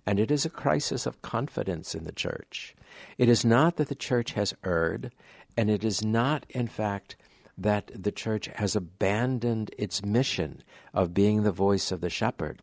And 0.04 0.18
it 0.18 0.32
is 0.32 0.44
a 0.44 0.50
crisis 0.50 1.06
of 1.06 1.22
confidence 1.22 1.94
in 1.94 2.04
the 2.04 2.12
church. 2.12 2.74
It 3.18 3.28
is 3.28 3.44
not 3.44 3.76
that 3.76 3.88
the 3.88 3.94
church 3.94 4.32
has 4.32 4.54
erred, 4.64 5.12
and 5.56 5.70
it 5.70 5.84
is 5.84 6.04
not, 6.04 6.46
in 6.50 6.66
fact, 6.66 7.16
that 7.56 7.90
the 7.94 8.12
church 8.12 8.48
has 8.54 8.74
abandoned 8.74 9.70
its 9.78 10.04
mission 10.04 10.62
of 10.94 11.14
being 11.14 11.42
the 11.42 11.52
voice 11.52 11.92
of 11.92 12.00
the 12.00 12.10
shepherd, 12.10 12.60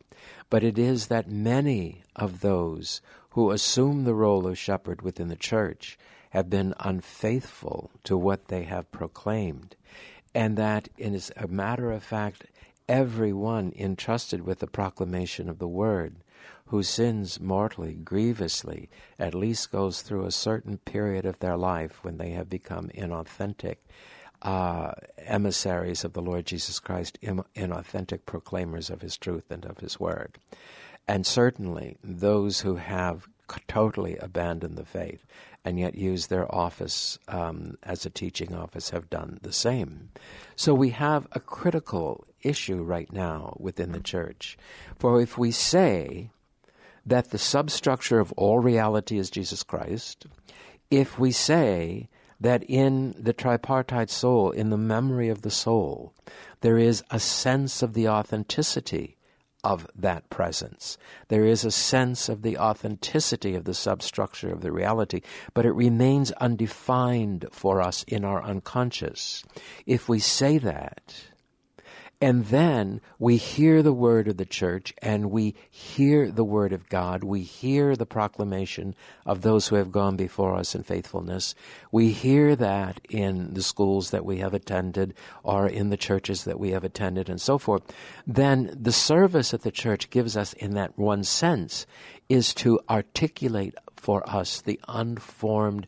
but 0.50 0.64
it 0.64 0.78
is 0.78 1.08
that 1.08 1.30
many 1.30 2.04
of 2.16 2.42
those 2.42 3.02
who 3.32 3.52
assume 3.52 4.04
the 4.04 4.16
role 4.16 4.48
of 4.48 4.58
shepherd 4.58 5.02
within 5.02 5.28
the 5.28 5.36
church 5.36 5.98
have 6.32 6.50
been 6.50 6.74
unfaithful 6.80 7.92
to 8.04 8.18
what 8.18 8.48
they 8.48 8.64
have 8.64 8.92
proclaimed, 8.92 9.76
and 10.34 10.58
that, 10.58 10.90
as 11.00 11.32
a 11.38 11.48
matter 11.48 11.92
of 11.92 12.04
fact, 12.04 12.46
everyone 12.88 13.72
entrusted 13.76 14.42
with 14.46 14.60
the 14.60 14.68
proclamation 14.68 15.50
of 15.50 15.60
the 15.60 15.68
word 15.68 16.16
who 16.70 16.84
sins 16.84 17.40
mortally, 17.40 17.94
grievously, 17.94 18.90
at 19.18 19.34
least 19.34 19.72
goes 19.72 20.02
through 20.04 20.26
a 20.26 20.32
certain 20.32 20.78
period 20.78 21.26
of 21.26 21.40
their 21.40 21.58
life 21.58 22.04
when 22.04 22.18
they 22.18 22.30
have 22.30 22.48
become 22.48 22.90
inauthentic 22.90 23.78
uh, 24.44 24.92
emissaries 25.18 26.04
of 26.04 26.14
the 26.14 26.22
Lord 26.22 26.46
Jesus 26.46 26.80
Christ, 26.80 27.18
inauthentic 27.22 28.26
proclaimers 28.26 28.92
of 28.92 29.02
His 29.02 29.18
truth 29.18 29.50
and 29.50 29.66
of 29.66 29.80
His 29.80 30.00
word. 30.00 30.38
And 31.08 31.26
certainly 31.26 31.98
those 32.04 32.62
who 32.62 32.76
have 32.76 33.28
totally 33.68 34.16
abandoned 34.18 34.78
the 34.78 34.86
faith 34.86 35.26
and 35.66 35.80
yet 35.80 35.96
use 35.96 36.28
their 36.28 36.54
office 36.54 37.18
um, 37.28 37.80
as 37.82 38.06
a 38.06 38.12
teaching 38.12 38.54
office 38.54 38.92
have 38.92 39.10
done 39.10 39.40
the 39.42 39.52
same. 39.52 40.10
So 40.56 40.76
we 40.76 40.92
have 40.92 41.28
a 41.32 41.40
critical 41.40 42.28
issue 42.44 42.84
right 42.84 43.12
now 43.12 43.58
within 43.60 43.92
the 43.92 44.00
church. 44.00 44.56
For 45.00 45.20
if 45.20 45.36
we 45.36 45.50
say 45.50 46.30
that 47.10 47.32
the 47.32 47.38
substructure 47.38 48.20
of 48.20 48.32
all 48.34 48.60
reality 48.60 49.18
is 49.18 49.30
Jesus 49.30 49.64
Christ, 49.64 50.26
if 50.90 51.20
we 51.20 51.32
say 51.32 52.10
that 52.40 52.64
in 52.64 53.14
the 53.20 53.34
tripartite 53.34 54.10
soul, 54.10 54.52
in 54.52 54.70
the 54.70 54.78
memory 54.78 55.30
of 55.30 55.42
the 55.42 55.52
soul, 55.52 56.14
there 56.62 56.78
is 56.78 57.04
a 57.10 57.20
sense 57.20 57.82
of 57.82 57.94
the 57.94 58.08
authenticity 58.08 59.18
of 59.64 59.86
that 59.94 60.30
presence. 60.30 60.98
There 61.28 61.46
is 61.46 61.66
a 61.66 61.72
sense 61.72 62.30
of 62.30 62.44
the 62.44 62.58
authenticity 62.58 63.56
of 63.56 63.66
the 63.66 63.74
substructure 63.74 64.54
of 64.54 64.62
the 64.62 64.72
reality, 64.72 65.22
but 65.54 65.66
it 65.66 65.74
remains 65.74 66.32
undefined 66.34 67.46
for 67.52 67.82
us 67.82 68.04
in 68.04 68.24
our 68.24 68.42
unconscious. 68.42 69.44
If 69.86 70.08
we 70.08 70.20
say 70.20 70.60
that, 70.60 71.29
and 72.22 72.48
then 72.48 73.00
we 73.18 73.38
hear 73.38 73.82
the 73.82 73.94
word 73.94 74.28
of 74.28 74.36
the 74.36 74.46
church 74.46 74.94
and 75.02 75.32
we 75.32 75.56
hear 75.70 76.30
the 76.30 76.44
word 76.44 76.74
of 76.74 76.90
God. 76.90 77.24
We 77.24 77.44
hear 77.44 77.96
the 77.96 78.06
proclamation 78.06 78.94
of 79.26 79.42
those 79.42 79.68
who 79.68 79.78
have 79.78 79.94
gone 79.94 80.18
before 80.18 80.56
us 80.56 80.76
in 80.76 80.84
faithfulness. 80.84 81.56
We 81.94 82.12
hear 82.12 82.58
that 82.58 83.00
in 83.10 83.54
the 83.54 83.64
schools 83.64 84.12
that 84.12 84.26
we 84.26 84.40
have 84.40 84.54
attended 84.54 85.14
or 85.44 85.66
in 85.66 85.92
the 85.92 85.98
churches 85.98 86.44
that 86.44 86.60
we 86.60 86.72
have 86.72 86.84
attended 86.84 87.30
and 87.30 87.40
so 87.40 87.58
forth. 87.58 87.84
Then 88.28 88.76
the 88.78 88.92
service 88.92 89.52
that 89.52 89.62
the 89.62 89.72
church 89.72 90.10
gives 90.10 90.36
us 90.36 90.52
in 90.54 90.74
that 90.74 91.00
one 91.00 91.24
sense 91.24 91.86
is 92.28 92.54
to 92.56 92.82
articulate 92.90 93.76
for 93.96 94.30
us 94.30 94.60
the 94.60 94.80
unformed 94.90 95.88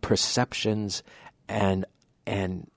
perceptions 0.00 1.04
and 1.48 1.84
and 2.26 2.68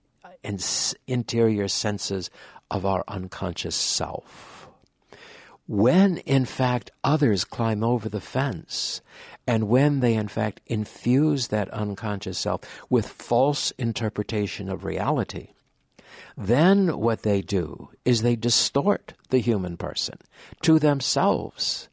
and 0.43 0.63
interior 1.07 1.67
senses 1.67 2.29
of 2.69 2.85
our 2.85 3.03
unconscious 3.07 3.75
self. 3.75 4.67
When, 5.67 6.17
in 6.17 6.45
fact, 6.45 6.91
others 7.03 7.45
climb 7.45 7.83
over 7.83 8.09
the 8.09 8.21
fence, 8.21 9.01
and 9.47 9.69
when 9.69 9.99
they, 10.01 10.15
in 10.15 10.27
fact, 10.27 10.61
infuse 10.67 11.47
that 11.47 11.69
unconscious 11.69 12.39
self 12.39 12.61
with 12.89 13.07
false 13.07 13.71
interpretation 13.71 14.69
of 14.69 14.83
reality, 14.83 15.49
then 16.37 16.97
what 16.97 17.23
they 17.23 17.41
do 17.41 17.89
is 18.05 18.21
they 18.21 18.35
distort 18.35 19.13
the 19.29 19.39
human 19.39 19.77
person 19.77 20.17
to 20.61 20.79
themselves. 20.79 21.89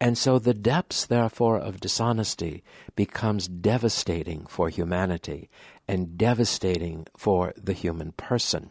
And 0.00 0.16
so 0.16 0.38
the 0.38 0.54
depths, 0.54 1.04
therefore, 1.04 1.58
of 1.58 1.80
dishonesty 1.80 2.64
becomes 2.96 3.48
devastating 3.48 4.46
for 4.46 4.70
humanity 4.70 5.50
and 5.86 6.16
devastating 6.16 7.06
for 7.18 7.52
the 7.56 7.74
human 7.74 8.12
person. 8.12 8.70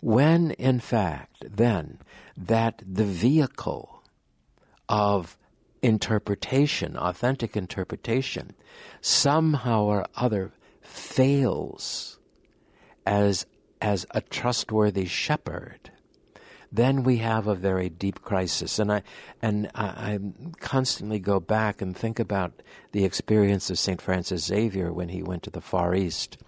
When, 0.00 0.52
in 0.52 0.78
fact, 0.78 1.44
then, 1.50 1.98
that 2.36 2.80
the 2.86 3.04
vehicle 3.04 4.04
of 4.88 5.36
interpretation, 5.82 6.96
authentic 6.96 7.56
interpretation, 7.56 8.54
somehow 9.00 9.84
or 9.84 10.06
other 10.14 10.52
fails 10.80 12.20
as, 13.04 13.46
as 13.80 14.06
a 14.12 14.20
trustworthy 14.20 15.06
shepherd, 15.06 15.90
then 16.72 17.02
we 17.02 17.18
have 17.18 17.46
a 17.46 17.54
very 17.54 17.88
deep 17.88 18.22
crisis. 18.22 18.78
And 18.78 18.92
I 18.92 19.02
and 19.42 19.70
I, 19.74 19.84
I 19.84 20.18
constantly 20.60 21.18
go 21.18 21.40
back 21.40 21.80
and 21.80 21.96
think 21.96 22.18
about 22.18 22.62
the 22.92 23.04
experience 23.04 23.70
of 23.70 23.78
Saint 23.78 24.00
Francis 24.00 24.44
Xavier 24.44 24.92
when 24.92 25.08
he 25.08 25.22
went 25.22 25.42
to 25.44 25.50
the 25.50 25.60
Far 25.60 25.94
East 25.94 26.38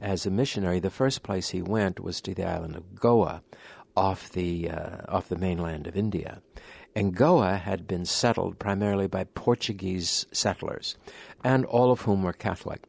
as 0.00 0.26
a 0.26 0.30
missionary. 0.30 0.80
The 0.80 0.90
first 0.90 1.22
place 1.22 1.50
he 1.50 1.62
went 1.62 2.00
was 2.00 2.20
to 2.22 2.34
the 2.34 2.46
island 2.46 2.76
of 2.76 2.94
Goa, 2.94 3.42
off 3.96 4.30
the 4.30 4.70
uh, 4.70 4.96
off 5.08 5.28
the 5.28 5.38
mainland 5.38 5.86
of 5.86 5.96
India. 5.96 6.42
And 6.96 7.14
Goa 7.14 7.56
had 7.56 7.88
been 7.88 8.04
settled 8.04 8.58
primarily 8.58 9.08
by 9.08 9.24
Portuguese 9.24 10.26
settlers, 10.30 10.96
and 11.42 11.64
all 11.64 11.90
of 11.90 12.02
whom 12.02 12.22
were 12.22 12.32
Catholic. 12.32 12.82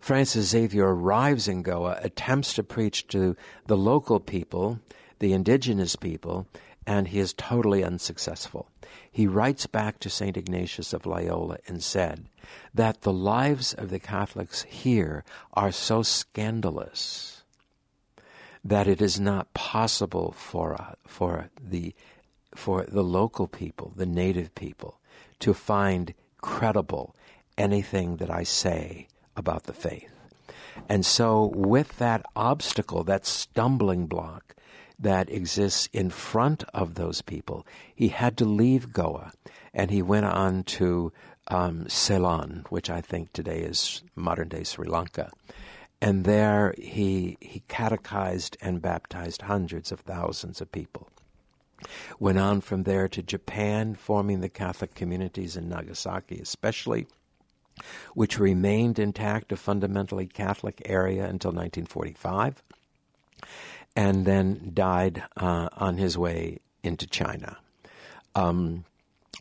Francis 0.00 0.50
Xavier 0.50 0.94
arrives 0.94 1.48
in 1.48 1.62
Goa, 1.62 1.98
attempts 2.02 2.54
to 2.54 2.62
preach 2.62 3.08
to 3.08 3.36
the 3.66 3.76
local 3.76 4.20
people, 4.20 4.78
the 5.18 5.32
indigenous 5.32 5.96
people, 5.96 6.46
and 6.86 7.08
he 7.08 7.18
is 7.18 7.32
totally 7.34 7.84
unsuccessful. 7.84 8.68
He 9.10 9.26
writes 9.26 9.66
back 9.66 9.98
to 10.00 10.10
St. 10.10 10.36
Ignatius 10.36 10.92
of 10.92 11.06
Loyola 11.06 11.58
and 11.66 11.82
said 11.82 12.28
that 12.72 13.02
the 13.02 13.12
lives 13.12 13.74
of 13.74 13.90
the 13.90 13.98
Catholics 13.98 14.62
here 14.62 15.24
are 15.54 15.72
so 15.72 16.02
scandalous 16.02 17.42
that 18.64 18.86
it 18.86 19.00
is 19.00 19.18
not 19.20 19.52
possible 19.54 20.32
for, 20.32 20.80
uh, 20.80 20.94
for, 21.06 21.50
the, 21.60 21.94
for 22.54 22.84
the 22.86 23.04
local 23.04 23.46
people, 23.46 23.92
the 23.96 24.06
native 24.06 24.54
people, 24.54 24.98
to 25.40 25.54
find 25.54 26.14
credible 26.40 27.14
anything 27.56 28.16
that 28.16 28.30
I 28.30 28.42
say 28.44 29.08
about 29.36 29.64
the 29.64 29.72
faith. 29.72 30.12
And 30.88 31.04
so, 31.04 31.52
with 31.54 31.98
that 31.98 32.24
obstacle, 32.36 33.04
that 33.04 33.26
stumbling 33.26 34.06
block 34.06 34.54
that 34.98 35.30
exists 35.30 35.88
in 35.92 36.10
front 36.10 36.64
of 36.74 36.94
those 36.94 37.22
people, 37.22 37.66
he 37.94 38.08
had 38.08 38.36
to 38.38 38.44
leave 38.44 38.92
Goa 38.92 39.32
and 39.72 39.90
he 39.90 40.02
went 40.02 40.26
on 40.26 40.64
to 40.64 41.12
um, 41.48 41.88
Ceylon, 41.88 42.64
which 42.68 42.90
I 42.90 43.00
think 43.00 43.32
today 43.32 43.60
is 43.60 44.02
modern 44.16 44.48
day 44.48 44.64
Sri 44.64 44.88
Lanka. 44.88 45.30
And 46.00 46.24
there 46.24 46.74
he, 46.78 47.36
he 47.40 47.62
catechized 47.68 48.56
and 48.60 48.80
baptized 48.80 49.42
hundreds 49.42 49.90
of 49.90 50.00
thousands 50.00 50.60
of 50.60 50.70
people. 50.70 51.08
Went 52.18 52.38
on 52.38 52.60
from 52.60 52.82
there 52.82 53.08
to 53.08 53.22
Japan, 53.22 53.94
forming 53.94 54.40
the 54.40 54.48
Catholic 54.48 54.94
communities 54.94 55.56
in 55.56 55.68
Nagasaki, 55.68 56.38
especially, 56.40 57.06
which 58.14 58.38
remained 58.38 58.98
intact, 58.98 59.52
a 59.52 59.56
fundamentally 59.56 60.26
Catholic 60.26 60.82
area 60.84 61.22
until 61.22 61.50
1945, 61.50 62.62
and 63.98 64.24
then 64.26 64.70
died 64.74 65.24
uh, 65.36 65.68
on 65.76 65.98
his 65.98 66.16
way 66.16 66.60
into 66.84 67.04
China. 67.04 67.58
Um, 68.36 68.84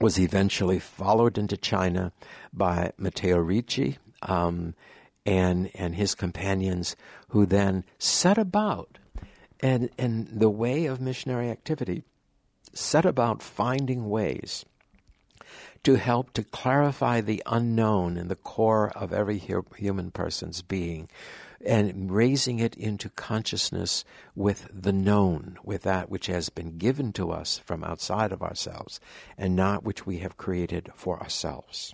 was 0.02 0.20
eventually 0.20 0.80
followed 0.80 1.38
into 1.38 1.56
China 1.56 2.12
by 2.52 2.92
Matteo 2.98 3.38
Ricci 3.38 4.00
um, 4.24 4.74
and 5.28 5.70
and 5.76 5.94
his 5.94 6.16
companions, 6.16 6.96
who 7.30 7.46
then 7.46 7.84
set 8.00 8.40
about 8.40 8.98
and 9.60 9.92
in 10.00 10.28
the 10.32 10.50
way 10.50 10.88
of 10.88 11.00
missionary 11.00 11.52
activity, 11.52 12.04
set 12.74 13.06
about 13.06 13.44
finding 13.44 14.10
ways 14.10 14.66
to 15.84 15.96
help 15.96 16.34
to 16.34 16.44
clarify 16.44 17.22
the 17.22 17.44
unknown 17.46 18.18
in 18.18 18.28
the 18.28 18.36
core 18.36 18.90
of 18.96 19.14
every 19.14 19.38
human 19.38 20.10
person's 20.10 20.64
being 20.64 21.08
and 21.66 22.12
raising 22.12 22.60
it 22.60 22.76
into 22.76 23.10
consciousness 23.10 24.04
with 24.36 24.68
the 24.74 24.94
known, 24.94 25.58
with 25.64 25.84
that 25.84 26.10
which 26.10 26.28
has 26.28 26.50
been 26.50 26.78
given 26.78 27.12
to 27.14 27.32
us 27.32 27.58
from 27.58 27.84
outside 27.84 28.32
of 28.32 28.42
ourselves 28.42 29.00
and 29.38 29.56
not 29.56 29.84
which 29.84 30.06
we 30.06 30.20
have 30.20 30.38
created 30.38 30.90
for 30.96 31.20
ourselves. 31.20 31.94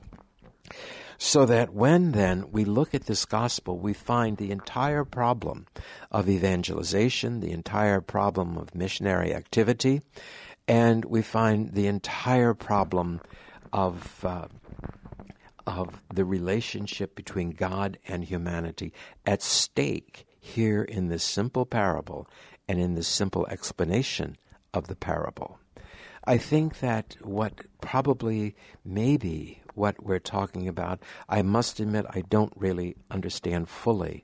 So 1.18 1.46
that 1.46 1.74
when 1.74 2.12
then 2.12 2.52
we 2.52 2.66
look 2.66 2.94
at 2.94 3.06
this 3.06 3.26
gospel, 3.26 3.78
we 3.78 3.94
find 3.94 4.38
the 4.38 4.52
entire 4.52 5.06
problem 5.06 5.68
of 6.12 6.30
evangelization, 6.30 7.40
the 7.40 7.52
entire 7.52 8.02
problem 8.02 8.58
of 8.58 8.76
missionary 8.76 9.34
activity, 9.34 10.02
and 10.68 11.06
we 11.06 11.22
find 11.22 11.74
the 11.74 11.88
entire 11.88 12.54
problem 12.54 13.22
of 13.72 14.26
uh, 14.26 14.48
of 15.66 16.02
the 16.14 16.26
relationship 16.26 17.16
between 17.16 17.52
God 17.52 17.98
and 18.08 18.24
humanity 18.24 18.94
at 19.26 19.42
stake 19.42 20.26
here 20.40 20.84
in 20.84 21.08
this 21.08 21.24
simple 21.24 21.66
parable 21.66 22.28
and 22.68 22.80
in 22.80 22.96
this 22.96 23.08
simple 23.08 23.48
explanation 23.48 24.38
of 24.74 24.88
the 24.88 24.96
parable. 24.96 25.60
I 26.26 26.38
think 26.38 26.80
that 26.80 27.18
what 27.22 27.54
probably 27.82 28.56
maybe 28.86 29.62
what 29.76 30.02
we're 30.04 30.20
talking 30.20 30.68
about, 30.68 31.02
I 31.28 31.42
must 31.42 31.80
admit 31.80 32.06
I 32.10 32.22
don't 32.22 32.54
really 32.56 32.96
understand 33.12 33.68
fully 33.68 34.24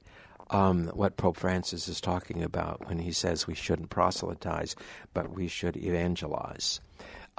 um, 0.49 0.87
what 0.87 1.17
Pope 1.17 1.37
Francis 1.37 1.87
is 1.87 2.01
talking 2.01 2.41
about 2.41 2.87
when 2.87 2.99
he 2.99 3.11
says 3.11 3.47
we 3.47 3.53
shouldn't 3.53 3.89
proselytize, 3.89 4.75
but 5.13 5.31
we 5.31 5.47
should 5.47 5.77
evangelize. 5.77 6.79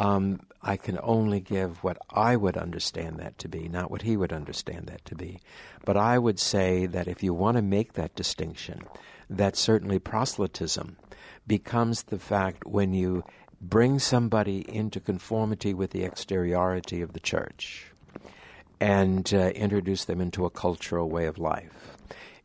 Um, 0.01 0.41
I 0.63 0.79
can 0.79 0.99
only 1.03 1.41
give 1.41 1.85
what 1.85 1.99
I 2.09 2.35
would 2.35 2.57
understand 2.57 3.19
that 3.19 3.37
to 3.39 3.49
be, 3.49 3.69
not 3.69 3.91
what 3.91 4.03
he 4.03 4.17
would 4.17 4.33
understand 4.33 4.87
that 4.87 5.05
to 5.05 5.15
be. 5.15 5.41
But 5.85 5.99
I 5.99 6.19
would 6.19 6.41
say 6.41 6.87
that 6.87 7.07
if 7.07 7.23
you 7.23 7.35
want 7.35 7.57
to 7.57 7.63
make 7.63 7.93
that 7.93 8.15
distinction, 8.15 8.83
that 9.29 9.57
certainly 9.57 9.99
proselytism 9.99 10.97
becomes 11.47 12.05
the 12.05 12.19
fact 12.19 12.67
when 12.67 12.95
you 12.95 13.25
bring 13.61 13.99
somebody 13.99 14.65
into 14.75 15.01
conformity 15.01 15.75
with 15.75 15.91
the 15.91 16.05
exteriority 16.05 17.03
of 17.03 17.13
the 17.13 17.21
church 17.21 17.93
and 18.81 19.35
uh, 19.35 19.49
introduce 19.49 20.07
them 20.07 20.21
into 20.21 20.47
a 20.47 20.51
cultural 20.51 21.11
way 21.11 21.27
of 21.27 21.37
life. 21.37 21.90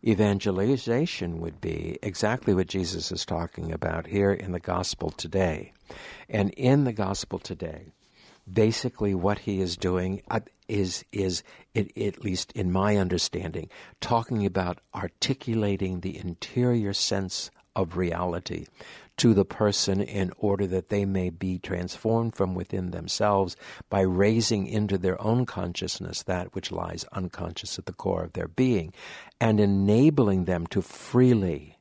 Evangelization 0.06 1.40
would 1.40 1.60
be 1.60 1.98
exactly 2.04 2.54
what 2.54 2.68
Jesus 2.68 3.12
is 3.12 3.26
talking 3.26 3.72
about 3.72 4.06
here 4.06 4.32
in 4.32 4.52
the 4.52 4.60
gospel 4.60 5.10
today. 5.10 5.74
And 6.30 6.52
in 6.52 6.84
the 6.84 6.94
gospel 6.94 7.40
today, 7.40 7.92
basically 8.52 9.16
what 9.16 9.40
he 9.40 9.62
is 9.62 9.78
doing 9.78 10.22
uh, 10.30 10.42
is 10.68 11.04
is 11.12 11.44
it, 11.74 11.96
at 11.98 12.24
least 12.24 12.52
in 12.54 12.72
my 12.72 12.98
understanding 12.98 13.70
talking 14.02 14.46
about 14.46 14.80
articulating 14.94 16.00
the 16.00 16.18
interior 16.18 16.94
sense 16.94 17.50
of 17.76 17.98
reality 17.98 18.66
to 19.18 19.34
the 19.34 19.46
person 19.46 20.02
in 20.02 20.32
order 20.38 20.68
that 20.68 20.90
they 20.90 21.06
may 21.06 21.30
be 21.30 21.58
transformed 21.58 22.36
from 22.36 22.54
within 22.54 22.92
themselves 22.92 23.56
by 23.90 24.02
raising 24.02 24.68
into 24.68 24.98
their 24.98 25.22
own 25.22 25.46
consciousness 25.46 26.24
that 26.24 26.54
which 26.54 26.72
lies 26.72 27.06
unconscious 27.14 27.80
at 27.80 27.86
the 27.86 27.94
core 27.94 28.24
of 28.24 28.34
their 28.34 28.48
being 28.48 28.94
and 29.40 29.60
enabling 29.60 30.46
them 30.46 30.68
to 30.68 30.82
freely 30.82 31.76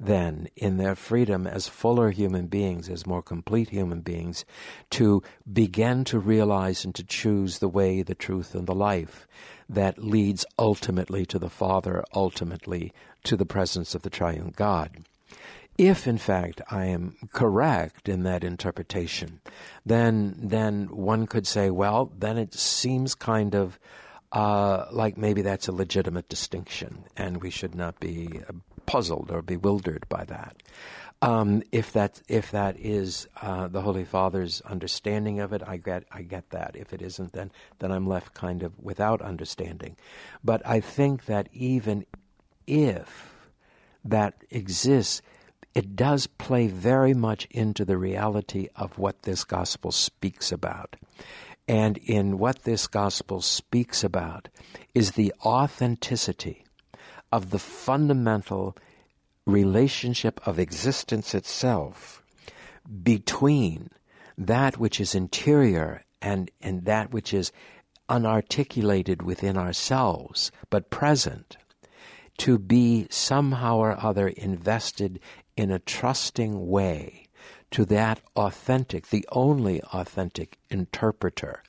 then 0.00 0.48
in 0.56 0.78
their 0.78 0.96
freedom 0.96 1.46
as 1.46 1.68
fuller 1.68 2.10
human 2.10 2.48
beings, 2.48 2.88
as 2.88 3.06
more 3.06 3.22
complete 3.22 3.70
human 3.70 4.00
beings, 4.00 4.44
to 4.90 5.22
begin 5.50 6.02
to 6.02 6.18
realize 6.18 6.84
and 6.84 6.92
to 6.94 7.04
choose 7.04 7.60
the 7.60 7.68
way, 7.68 8.02
the 8.02 8.14
truth, 8.14 8.54
and 8.54 8.66
the 8.66 8.74
life 8.74 9.28
that 9.68 10.02
leads 10.02 10.44
ultimately 10.58 11.24
to 11.24 11.38
the 11.38 11.48
Father, 11.48 12.02
ultimately 12.14 12.92
to 13.22 13.36
the 13.36 13.46
presence 13.46 13.94
of 13.94 14.02
the 14.02 14.10
triune 14.10 14.52
God. 14.56 15.04
If 15.82 16.06
in 16.06 16.18
fact 16.18 16.60
I 16.70 16.84
am 16.84 17.16
correct 17.32 18.08
in 18.08 18.22
that 18.22 18.44
interpretation, 18.44 19.40
then 19.84 20.36
then 20.38 20.86
one 20.94 21.26
could 21.26 21.44
say, 21.44 21.70
well, 21.70 22.12
then 22.16 22.38
it 22.38 22.54
seems 22.54 23.16
kind 23.16 23.56
of 23.56 23.80
uh, 24.30 24.86
like 24.92 25.16
maybe 25.16 25.42
that's 25.42 25.66
a 25.66 25.72
legitimate 25.72 26.28
distinction, 26.28 27.04
and 27.16 27.42
we 27.42 27.50
should 27.50 27.74
not 27.74 27.98
be 27.98 28.42
puzzled 28.86 29.32
or 29.32 29.42
bewildered 29.42 30.08
by 30.08 30.24
that. 30.26 30.62
Um, 31.20 31.64
if 31.72 31.92
that 31.94 32.22
if 32.28 32.52
that 32.52 32.76
is 32.78 33.26
uh, 33.40 33.66
the 33.66 33.80
Holy 33.82 34.04
Father's 34.04 34.60
understanding 34.60 35.40
of 35.40 35.52
it, 35.52 35.64
I 35.66 35.78
get 35.78 36.04
I 36.12 36.22
get 36.22 36.50
that. 36.50 36.76
If 36.76 36.92
it 36.92 37.02
isn't, 37.02 37.32
then 37.32 37.50
then 37.80 37.90
I'm 37.90 38.06
left 38.06 38.34
kind 38.34 38.62
of 38.62 38.78
without 38.78 39.20
understanding. 39.20 39.96
But 40.44 40.62
I 40.64 40.78
think 40.78 41.24
that 41.26 41.48
even 41.52 42.06
if 42.68 43.34
that 44.04 44.34
exists, 44.50 45.22
it 45.74 45.96
does 45.96 46.26
play 46.26 46.66
very 46.66 47.14
much 47.14 47.46
into 47.50 47.84
the 47.84 47.96
reality 47.96 48.68
of 48.76 48.98
what 48.98 49.22
this 49.22 49.44
gospel 49.44 49.90
speaks 49.90 50.52
about. 50.52 50.96
And 51.68 51.96
in 51.98 52.38
what 52.38 52.64
this 52.64 52.86
gospel 52.86 53.40
speaks 53.40 54.04
about 54.04 54.48
is 54.94 55.12
the 55.12 55.32
authenticity 55.44 56.64
of 57.30 57.50
the 57.50 57.58
fundamental 57.58 58.76
relationship 59.46 60.40
of 60.46 60.58
existence 60.58 61.34
itself 61.34 62.22
between 63.02 63.88
that 64.36 64.76
which 64.76 65.00
is 65.00 65.14
interior 65.14 66.04
and, 66.20 66.50
and 66.60 66.84
that 66.84 67.12
which 67.12 67.32
is 67.32 67.52
unarticulated 68.08 69.22
within 69.22 69.56
ourselves, 69.56 70.52
but 70.68 70.90
present, 70.90 71.56
to 72.38 72.58
be 72.58 73.06
somehow 73.10 73.76
or 73.76 73.96
other 74.04 74.28
invested 74.28 75.20
in 75.56 75.70
a 75.70 75.78
trusting 75.78 76.68
way 76.68 77.26
to 77.70 77.84
that 77.86 78.20
authentic, 78.36 79.08
the 79.08 79.26
only 79.32 79.82
authentic 79.84 80.58
interpreter 80.70 81.62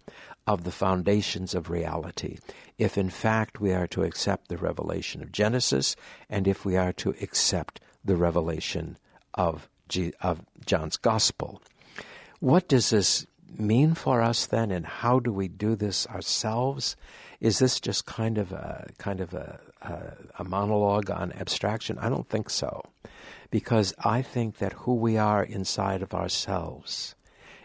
of 0.45 0.65
the 0.65 0.71
foundations 0.71 1.55
of 1.55 1.69
reality, 1.69 2.37
if 2.77 2.97
in 2.97 3.09
fact 3.09 3.61
we 3.61 3.71
are 3.71 3.87
to 3.87 4.03
accept 4.03 4.49
the 4.49 4.57
revelation 4.57 5.21
of 5.21 5.31
Genesis 5.31 5.95
and 6.29 6.47
if 6.47 6.65
we 6.65 6.75
are 6.75 6.91
to 6.91 7.15
accept 7.21 7.79
the 8.03 8.17
revelation 8.17 8.97
of, 9.33 9.69
G- 9.87 10.13
of 10.21 10.41
John's 10.65 10.97
Gospel. 10.97 11.61
What 12.39 12.67
does 12.67 12.89
this 12.89 13.25
mean 13.57 13.93
for 13.93 14.21
us 14.21 14.45
then, 14.45 14.71
and 14.71 14.85
how 14.85 15.19
do 15.19 15.31
we 15.31 15.47
do 15.47 15.75
this 15.75 16.05
ourselves? 16.07 16.97
Is 17.39 17.59
this 17.59 17.79
just 17.79 18.05
kind 18.05 18.37
of 18.37 18.51
a 18.51 18.87
kind 18.97 19.21
of 19.21 19.33
a, 19.33 19.59
a, 19.81 20.13
a 20.39 20.43
monologue 20.43 21.09
on 21.09 21.31
abstraction? 21.33 21.97
I 21.99 22.09
don't 22.09 22.27
think 22.27 22.49
so, 22.49 22.83
because 23.53 23.93
I 24.03 24.23
think 24.23 24.57
that 24.57 24.73
who 24.73 24.95
we 24.95 25.15
are 25.15 25.43
inside 25.43 26.01
of 26.01 26.15
ourselves 26.15 27.13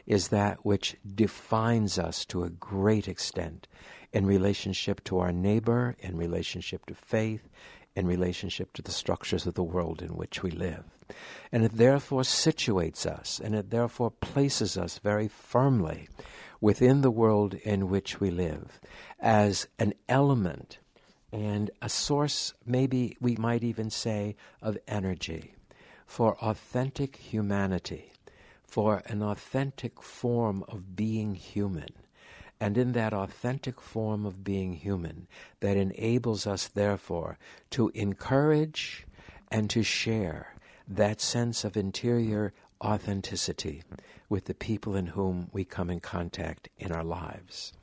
is 0.06 0.28
that 0.28 0.62
which 0.62 0.94
defines 1.14 1.98
us 1.98 2.26
to 2.26 2.44
a 2.44 2.50
great 2.50 3.08
extent 3.08 3.66
in 4.12 4.26
relationship 4.26 5.02
to 5.04 5.18
our 5.18 5.32
neighbor, 5.32 5.96
in 6.00 6.18
relationship 6.18 6.84
to 6.84 6.94
faith, 6.94 7.48
in 7.96 8.06
relationship 8.06 8.74
to 8.74 8.82
the 8.82 8.90
structures 8.90 9.46
of 9.46 9.54
the 9.54 9.62
world 9.62 10.02
in 10.02 10.10
which 10.10 10.42
we 10.42 10.50
live. 10.50 10.84
And 11.50 11.64
it 11.64 11.72
therefore 11.72 12.20
situates 12.20 13.06
us, 13.06 13.40
and 13.42 13.54
it 13.54 13.70
therefore 13.70 14.10
places 14.10 14.76
us 14.76 14.98
very 14.98 15.28
firmly 15.28 16.10
within 16.60 17.00
the 17.00 17.10
world 17.10 17.54
in 17.54 17.88
which 17.88 18.20
we 18.20 18.30
live 18.30 18.78
as 19.18 19.66
an 19.78 19.94
element 20.06 20.80
and 21.32 21.70
a 21.80 21.88
source, 21.88 22.52
maybe 22.66 23.16
we 23.22 23.36
might 23.36 23.64
even 23.64 23.88
say, 23.88 24.36
of 24.60 24.76
energy 24.86 25.54
for 26.08 26.38
authentic 26.42 27.16
humanity, 27.16 28.10
for 28.64 29.02
an 29.06 29.22
authentic 29.22 30.02
form 30.02 30.64
of 30.66 30.96
being 30.96 31.34
human. 31.34 31.90
And 32.58 32.78
in 32.78 32.92
that 32.92 33.12
authentic 33.12 33.78
form 33.78 34.24
of 34.24 34.42
being 34.42 34.72
human, 34.72 35.28
that 35.60 35.76
enables 35.76 36.46
us, 36.46 36.66
therefore, 36.66 37.38
to 37.70 37.90
encourage 37.90 39.06
and 39.50 39.68
to 39.70 39.82
share 39.82 40.54
that 40.88 41.20
sense 41.20 41.62
of 41.62 41.76
interior 41.76 42.54
authenticity 42.82 43.82
with 44.30 44.46
the 44.46 44.54
people 44.54 44.96
in 44.96 45.08
whom 45.08 45.50
we 45.52 45.62
come 45.62 45.90
in 45.90 46.00
contact 46.00 46.70
in 46.78 46.90
our 46.90 47.04
lives. 47.04 47.74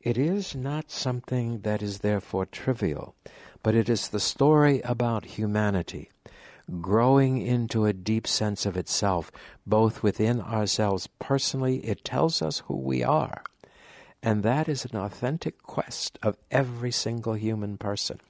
It 0.00 0.16
is 0.16 0.54
not 0.54 0.90
something 0.90 1.60
that 1.60 1.82
is 1.82 1.98
therefore 1.98 2.46
trivial, 2.46 3.14
but 3.62 3.74
it 3.74 3.88
is 3.90 4.08
the 4.08 4.18
story 4.18 4.80
about 4.80 5.26
humanity 5.26 6.10
growing 6.80 7.40
into 7.40 7.84
a 7.84 7.92
deep 7.92 8.26
sense 8.26 8.66
of 8.66 8.76
itself, 8.76 9.30
both 9.66 10.02
within 10.02 10.40
ourselves 10.40 11.08
personally. 11.18 11.78
It 11.78 12.04
tells 12.04 12.42
us 12.42 12.62
who 12.66 12.76
we 12.76 13.02
are. 13.02 13.42
And 14.22 14.42
that 14.42 14.68
is 14.68 14.84
an 14.84 14.96
authentic 14.96 15.62
quest 15.62 16.18
of 16.22 16.36
every 16.50 16.90
single 16.90 17.34
human 17.34 17.78
person. 17.78 18.20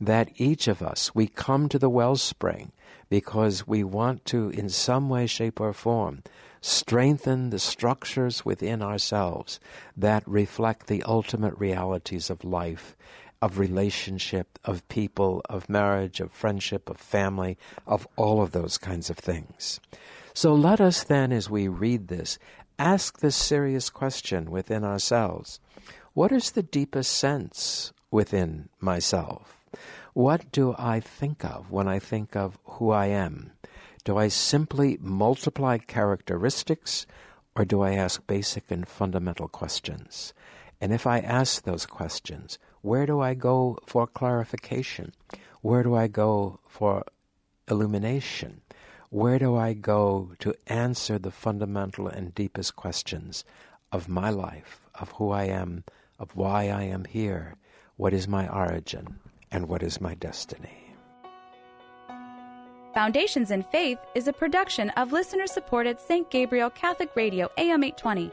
That 0.00 0.30
each 0.36 0.66
of 0.66 0.82
us, 0.82 1.14
we 1.14 1.26
come 1.26 1.68
to 1.68 1.78
the 1.78 1.90
wellspring 1.90 2.72
because 3.08 3.66
we 3.66 3.84
want 3.84 4.24
to, 4.26 4.48
in 4.50 4.68
some 4.68 5.08
way, 5.08 5.26
shape, 5.26 5.60
or 5.60 5.72
form, 5.72 6.22
strengthen 6.62 7.50
the 7.50 7.58
structures 7.58 8.44
within 8.44 8.82
ourselves 8.82 9.60
that 9.96 10.26
reflect 10.26 10.86
the 10.86 11.02
ultimate 11.02 11.54
realities 11.58 12.30
of 12.30 12.44
life, 12.44 12.96
of 13.42 13.58
relationship, 13.58 14.58
of 14.64 14.86
people, 14.88 15.42
of 15.48 15.68
marriage, 15.68 16.20
of 16.20 16.32
friendship, 16.32 16.90
of 16.90 16.98
family, 16.98 17.56
of 17.86 18.06
all 18.16 18.42
of 18.42 18.52
those 18.52 18.76
kinds 18.76 19.10
of 19.10 19.18
things. 19.18 19.80
So 20.34 20.54
let 20.54 20.80
us 20.80 21.04
then, 21.04 21.32
as 21.32 21.50
we 21.50 21.68
read 21.68 22.08
this, 22.08 22.38
ask 22.78 23.20
this 23.20 23.36
serious 23.36 23.90
question 23.90 24.50
within 24.50 24.84
ourselves 24.84 25.60
What 26.12 26.32
is 26.32 26.52
the 26.52 26.62
deepest 26.62 27.12
sense 27.12 27.92
within 28.10 28.68
myself? 28.78 29.56
What 30.12 30.50
do 30.50 30.74
I 30.78 31.00
think 31.00 31.44
of 31.44 31.70
when 31.70 31.86
I 31.88 31.98
think 31.98 32.36
of 32.36 32.58
who 32.64 32.90
I 32.90 33.06
am? 33.06 33.52
Do 34.04 34.16
I 34.16 34.28
simply 34.28 34.98
multiply 35.00 35.78
characteristics 35.78 37.06
or 37.54 37.64
do 37.64 37.82
I 37.82 37.92
ask 37.92 38.26
basic 38.26 38.70
and 38.70 38.88
fundamental 38.88 39.48
questions? 39.48 40.32
And 40.80 40.92
if 40.92 41.06
I 41.06 41.18
ask 41.18 41.62
those 41.62 41.86
questions, 41.86 42.58
where 42.82 43.06
do 43.06 43.20
I 43.20 43.34
go 43.34 43.78
for 43.86 44.06
clarification? 44.06 45.12
Where 45.62 45.82
do 45.82 45.94
I 45.94 46.08
go 46.08 46.60
for 46.66 47.04
illumination? 47.68 48.62
Where 49.10 49.38
do 49.38 49.56
I 49.56 49.74
go 49.74 50.32
to 50.38 50.54
answer 50.66 51.18
the 51.18 51.30
fundamental 51.30 52.06
and 52.08 52.34
deepest 52.34 52.76
questions 52.76 53.44
of 53.92 54.08
my 54.08 54.30
life, 54.30 54.80
of 54.94 55.10
who 55.12 55.30
I 55.30 55.44
am, 55.44 55.84
of 56.18 56.36
why 56.36 56.68
I 56.68 56.84
am 56.84 57.04
here, 57.04 57.56
what 57.96 58.12
is 58.12 58.28
my 58.28 58.48
origin? 58.48 59.18
and 59.50 59.68
what 59.68 59.82
is 59.82 60.00
my 60.00 60.14
destiny. 60.14 60.94
Foundations 62.94 63.50
in 63.50 63.62
Faith 63.62 63.98
is 64.14 64.26
a 64.26 64.32
production 64.32 64.90
of 64.90 65.12
listener 65.12 65.46
supported 65.46 66.00
St. 66.00 66.28
Gabriel 66.30 66.70
Catholic 66.70 67.14
Radio 67.14 67.48
AM 67.56 67.84
820. 67.84 68.32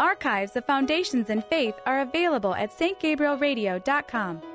Archives 0.00 0.56
of 0.56 0.64
Foundations 0.64 1.28
in 1.28 1.42
Faith 1.42 1.74
are 1.84 2.00
available 2.00 2.54
at 2.54 2.70
stgabrielradio.com. 2.70 4.49